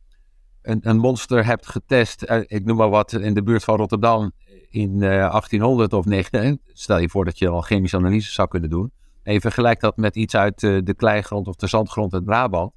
een, 0.61 0.97
monster 0.97 1.45
hebt 1.45 1.67
getest, 1.67 2.31
ik 2.45 2.65
noem 2.65 2.77
maar 2.77 2.89
wat, 2.89 3.13
in 3.13 3.33
de 3.33 3.43
buurt 3.43 3.63
van 3.63 3.75
Rotterdam 3.75 4.31
in 4.73 4.99
1800 4.99 5.91
eh, 5.91 5.97
of 5.97 6.05
19, 6.05 6.61
stel 6.73 6.97
je 6.97 7.09
voor 7.09 7.25
dat 7.25 7.37
je 7.37 7.47
al 7.47 7.61
chemische 7.61 7.97
analyse 7.97 8.31
zou 8.31 8.47
kunnen 8.47 8.69
doen. 8.69 8.91
En 9.23 9.33
je 9.33 9.41
vergelijkt 9.41 9.81
dat 9.81 9.97
met 9.97 10.15
iets 10.15 10.35
uit 10.35 10.61
uh, 10.61 10.79
de 10.83 10.93
kleigrond 10.93 11.47
of 11.47 11.55
de 11.55 11.67
zandgrond 11.67 12.13
uit 12.13 12.25
Brabant. 12.25 12.73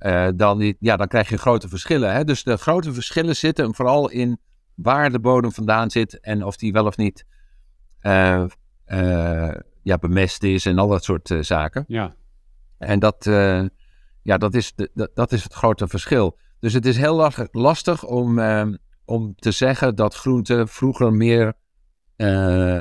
Uh, 0.00 0.28
dan, 0.34 0.74
ja, 0.78 0.96
dan 0.96 1.08
krijg 1.08 1.28
je 1.28 1.36
grote 1.36 1.68
verschillen. 1.68 2.12
Hè? 2.12 2.24
Dus 2.24 2.42
de 2.42 2.56
grote 2.56 2.92
verschillen 2.92 3.36
zitten 3.36 3.74
vooral 3.74 4.10
in 4.10 4.40
waar 4.74 5.10
de 5.10 5.20
bodem 5.20 5.52
vandaan 5.52 5.90
zit 5.90 6.20
en 6.20 6.44
of 6.44 6.56
die 6.56 6.72
wel 6.72 6.86
of 6.86 6.96
niet 6.96 7.24
ja, 9.82 9.98
bemest 10.00 10.42
is 10.42 10.66
en 10.66 10.78
al 10.78 10.88
dat 10.88 11.04
soort 11.04 11.36
zaken. 11.40 11.84
Ja. 11.88 12.14
En 12.78 12.98
dat, 12.98 13.24
ja, 14.22 14.38
dat, 14.38 14.54
is 14.54 14.74
de, 14.74 15.10
dat, 15.14 15.32
is 15.32 15.42
het 15.42 15.52
grote 15.52 15.88
verschil. 15.88 16.38
Dus 16.60 16.72
het 16.72 16.86
is 16.86 16.96
heel 16.96 17.30
lastig 17.52 18.04
om, 18.04 18.38
om 19.12 19.34
te 19.36 19.50
zeggen 19.50 19.94
dat 19.94 20.14
groenten 20.14 20.68
vroeger 20.68 21.12
meer 21.12 21.52
uh, 22.16 22.78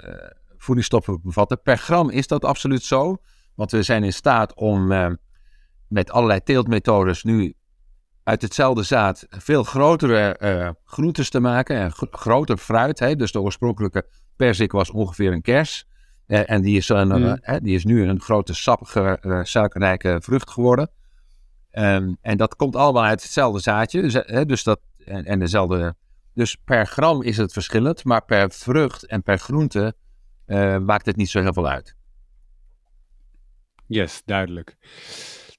voedingsstoffen 0.58 1.20
bevatten. 1.24 1.62
Per 1.62 1.78
gram 1.78 2.10
is 2.10 2.28
dat 2.28 2.46
absoluut 2.46 2.84
zo. 2.84 3.18
Want 3.56 3.72
we 3.72 3.84
zijn 3.84 4.04
in 4.04 4.14
staat 4.14 4.56
om 4.56 4.92
uh, 4.92 5.08
met 5.88 6.12
allerlei 6.12 6.44
teeltmethodes 6.44 7.24
nu 7.24 7.54
uit 8.24 8.42
hetzelfde 8.42 8.84
zaad 8.84 9.26
veel 9.30 9.64
grotere 9.64 10.38
uh, 10.40 10.70
groentes 10.86 11.30
te 11.30 11.40
maken. 11.40 11.78
En 11.78 11.92
groter 12.12 12.58
fruit. 12.58 13.00
Hè? 13.00 13.16
Dus 13.16 13.32
de 13.32 13.42
oorspronkelijke 13.42 14.06
persik 14.36 14.72
was 14.72 14.92
ongeveer 14.92 15.32
een 15.32 15.42
kers. 15.42 15.86
en 16.26 16.62
die 16.62 16.78
is, 16.78 16.90
een, 16.90 17.08
mm. 17.08 17.40
die 17.64 17.76
is 17.76 17.86
nu 17.86 18.08
een 18.08 18.22
grote 18.22 18.54
sappige, 18.54 19.42
suikerrijke 19.44 20.20
vrucht 20.24 20.50
geworden. 20.50 20.90
Um, 21.72 22.18
en 22.22 22.38
dat 22.38 22.56
komt 22.56 22.76
allemaal 22.76 23.04
uit 23.04 23.24
hetzelfde 23.24 23.60
zaadje. 23.60 24.02
Dus, 24.02 24.46
dus 24.46 24.64
dat, 24.64 24.80
en, 25.06 25.26
en 25.26 25.40
dezelfde 25.40 25.96
dus 26.34 26.56
per 26.56 26.86
gram 26.86 27.22
is 27.22 27.38
het 27.38 27.54
verschillend, 27.54 28.04
maar 28.04 28.26
per 28.26 28.52
vrucht 28.52 29.06
en 29.06 29.24
per 29.24 29.38
groente 29.38 29.96
uh, 30.48 30.78
maakt 30.78 31.06
het 31.06 31.16
niet 31.16 31.30
zo 31.30 31.42
heel 31.42 31.54
veel 31.54 31.68
uit. 31.68 31.96
Yes, 33.88 34.22
duidelijk. 34.26 34.78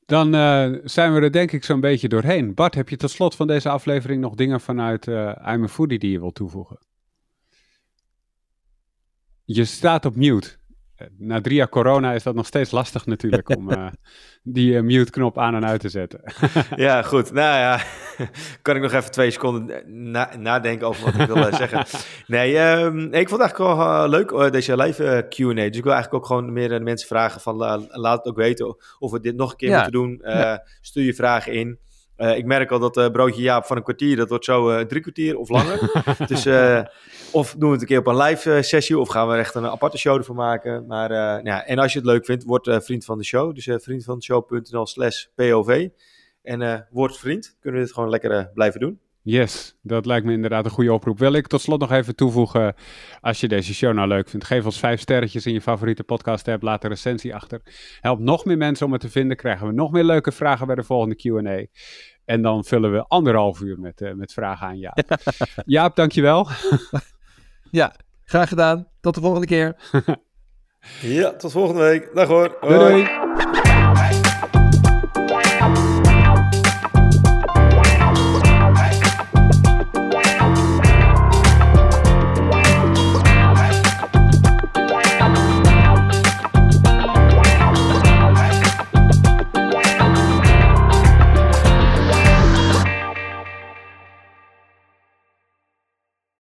Dan 0.06 0.34
uh, 0.34 0.78
zijn 0.84 1.14
we 1.14 1.20
er 1.20 1.32
denk 1.32 1.52
ik 1.52 1.64
zo'n 1.64 1.80
beetje 1.80 2.08
doorheen. 2.08 2.54
Bart, 2.54 2.74
heb 2.74 2.88
je 2.88 2.96
tot 2.96 3.10
slot 3.10 3.36
van 3.36 3.46
deze 3.46 3.68
aflevering 3.68 4.20
nog 4.20 4.34
dingen 4.34 4.60
vanuit 4.60 5.06
uh, 5.06 5.32
I'm 5.46 5.62
a 5.62 5.68
Foodie 5.68 5.98
die 5.98 6.10
je 6.10 6.18
wilt 6.18 6.34
toevoegen? 6.34 6.78
Je 9.44 9.64
staat 9.64 10.04
op 10.04 10.16
mute 10.16 10.56
na 11.18 11.40
drie 11.40 11.56
jaar 11.56 11.68
corona 11.68 12.12
is 12.12 12.22
dat 12.22 12.34
nog 12.34 12.46
steeds 12.46 12.70
lastig 12.70 13.06
natuurlijk 13.06 13.56
om 13.56 13.70
uh, 13.70 13.86
die 14.42 14.72
uh, 14.72 14.80
mute-knop 14.80 15.38
aan 15.38 15.54
en 15.54 15.66
uit 15.66 15.80
te 15.80 15.88
zetten. 15.88 16.20
ja, 16.76 17.02
goed. 17.02 17.32
Nou 17.32 17.58
ja, 17.58 17.80
kan 18.62 18.76
ik 18.76 18.82
nog 18.82 18.92
even 18.92 19.10
twee 19.10 19.30
seconden 19.30 19.82
nadenken 20.42 20.86
over 20.86 21.04
wat 21.04 21.28
ik 21.28 21.34
wil 21.34 21.54
zeggen. 21.54 21.84
Nee, 22.26 22.58
um, 22.58 23.12
ik 23.12 23.28
vond 23.28 23.42
het 23.42 23.52
eigenlijk 23.52 23.80
wel 23.80 24.08
leuk, 24.08 24.52
deze 24.52 24.76
live 24.76 25.26
Q&A. 25.28 25.54
Dus 25.54 25.76
ik 25.76 25.84
wil 25.84 25.92
eigenlijk 25.92 26.14
ook 26.14 26.26
gewoon 26.26 26.52
meer 26.52 26.72
aan 26.72 26.78
de 26.78 26.84
mensen 26.84 27.08
vragen 27.08 27.40
van 27.40 27.56
laat 27.88 28.18
het 28.18 28.26
ook 28.26 28.36
weten 28.36 28.76
of 28.98 29.10
we 29.10 29.20
dit 29.20 29.36
nog 29.36 29.50
een 29.50 29.56
keer 29.56 29.72
moeten 29.72 29.92
doen. 29.92 30.22
Stuur 30.80 31.04
je 31.04 31.14
vragen 31.14 31.52
in. 31.52 31.78
Eh, 32.16 32.36
ik 32.36 32.44
merk 32.44 32.70
al 32.70 32.78
dat 32.78 32.96
uh, 32.96 33.10
broodje 33.10 33.42
Jaap 33.42 33.64
van 33.64 33.76
een 33.76 33.82
kwartier, 33.82 34.16
dat 34.16 34.28
wordt 34.28 34.44
zo 34.44 34.70
uh, 34.70 34.80
drie 34.80 35.00
kwartier 35.00 35.38
of 35.38 35.48
langer. 35.48 36.04
dus 36.32 36.46
of 37.30 37.54
doen 37.58 37.68
we 37.68 37.72
het 37.72 37.80
een 37.80 37.86
keer 37.86 37.98
op 37.98 38.06
een 38.06 38.16
live 38.16 38.62
sessie, 38.62 38.98
of 38.98 39.08
gaan 39.08 39.28
we 39.28 39.36
echt 39.36 39.54
een 39.54 39.66
aparte 39.66 39.98
show 39.98 40.16
ervan 40.16 40.36
maken. 40.36 40.86
Maar 40.86 41.12
ja, 41.44 41.66
en 41.66 41.78
als 41.78 41.92
je 41.92 41.98
het 41.98 42.08
leuk 42.08 42.24
vindt, 42.24 42.44
word 42.44 42.84
vriend 42.84 43.04
van 43.04 43.18
de 43.18 43.24
show. 43.24 43.54
Dus 43.54 43.68
vriendvandeshow.nl 43.82 44.86
slash 44.86 45.24
POV. 45.34 45.88
En 46.42 46.88
word 46.90 47.18
vriend, 47.18 47.56
kunnen 47.60 47.80
we 47.80 47.86
dit 47.86 47.94
gewoon 47.94 48.10
lekker 48.10 48.50
blijven 48.54 48.80
doen. 48.80 49.00
Yes, 49.24 49.78
dat 49.82 50.06
lijkt 50.06 50.26
me 50.26 50.32
inderdaad 50.32 50.64
een 50.64 50.70
goede 50.70 50.92
oproep. 50.92 51.18
Wil 51.18 51.32
ik 51.32 51.46
tot 51.46 51.60
slot 51.60 51.80
nog 51.80 51.92
even 51.92 52.16
toevoegen, 52.16 52.74
als 53.20 53.40
je 53.40 53.48
deze 53.48 53.74
show 53.74 53.94
nou 53.94 54.08
leuk 54.08 54.28
vindt, 54.28 54.46
geef 54.46 54.64
ons 54.64 54.78
vijf 54.78 55.00
sterretjes 55.00 55.46
in 55.46 55.52
je 55.52 55.60
favoriete 55.60 56.04
podcast 56.04 56.48
app, 56.48 56.62
laat 56.62 56.84
een 56.84 56.90
recensie 56.90 57.34
achter. 57.34 57.60
Help 58.00 58.18
nog 58.18 58.44
meer 58.44 58.56
mensen 58.56 58.86
om 58.86 58.92
het 58.92 59.00
te 59.00 59.08
vinden, 59.08 59.36
krijgen 59.36 59.66
we 59.66 59.72
nog 59.72 59.90
meer 59.90 60.04
leuke 60.04 60.32
vragen 60.32 60.66
bij 60.66 60.74
de 60.74 60.82
volgende 60.82 61.14
Q&A. 61.14 61.66
En 62.24 62.42
dan 62.42 62.64
vullen 62.64 62.92
we 62.92 63.04
anderhalf 63.08 63.60
uur 63.60 63.78
met, 63.78 64.00
uh, 64.00 64.12
met 64.12 64.32
vragen 64.32 64.66
aan 64.66 64.78
Jaap. 64.78 65.20
Jaap, 65.64 65.96
dankjewel. 65.96 66.48
ja, 67.70 67.94
graag 68.24 68.48
gedaan. 68.48 68.88
Tot 69.00 69.14
de 69.14 69.20
volgende 69.20 69.46
keer. 69.46 69.76
ja, 71.00 71.36
tot 71.36 71.52
volgende 71.52 71.82
week. 71.82 72.10
Dag 72.14 72.28
hoor. 72.28 72.56
Doei 72.60 72.78
doei. 72.78 73.51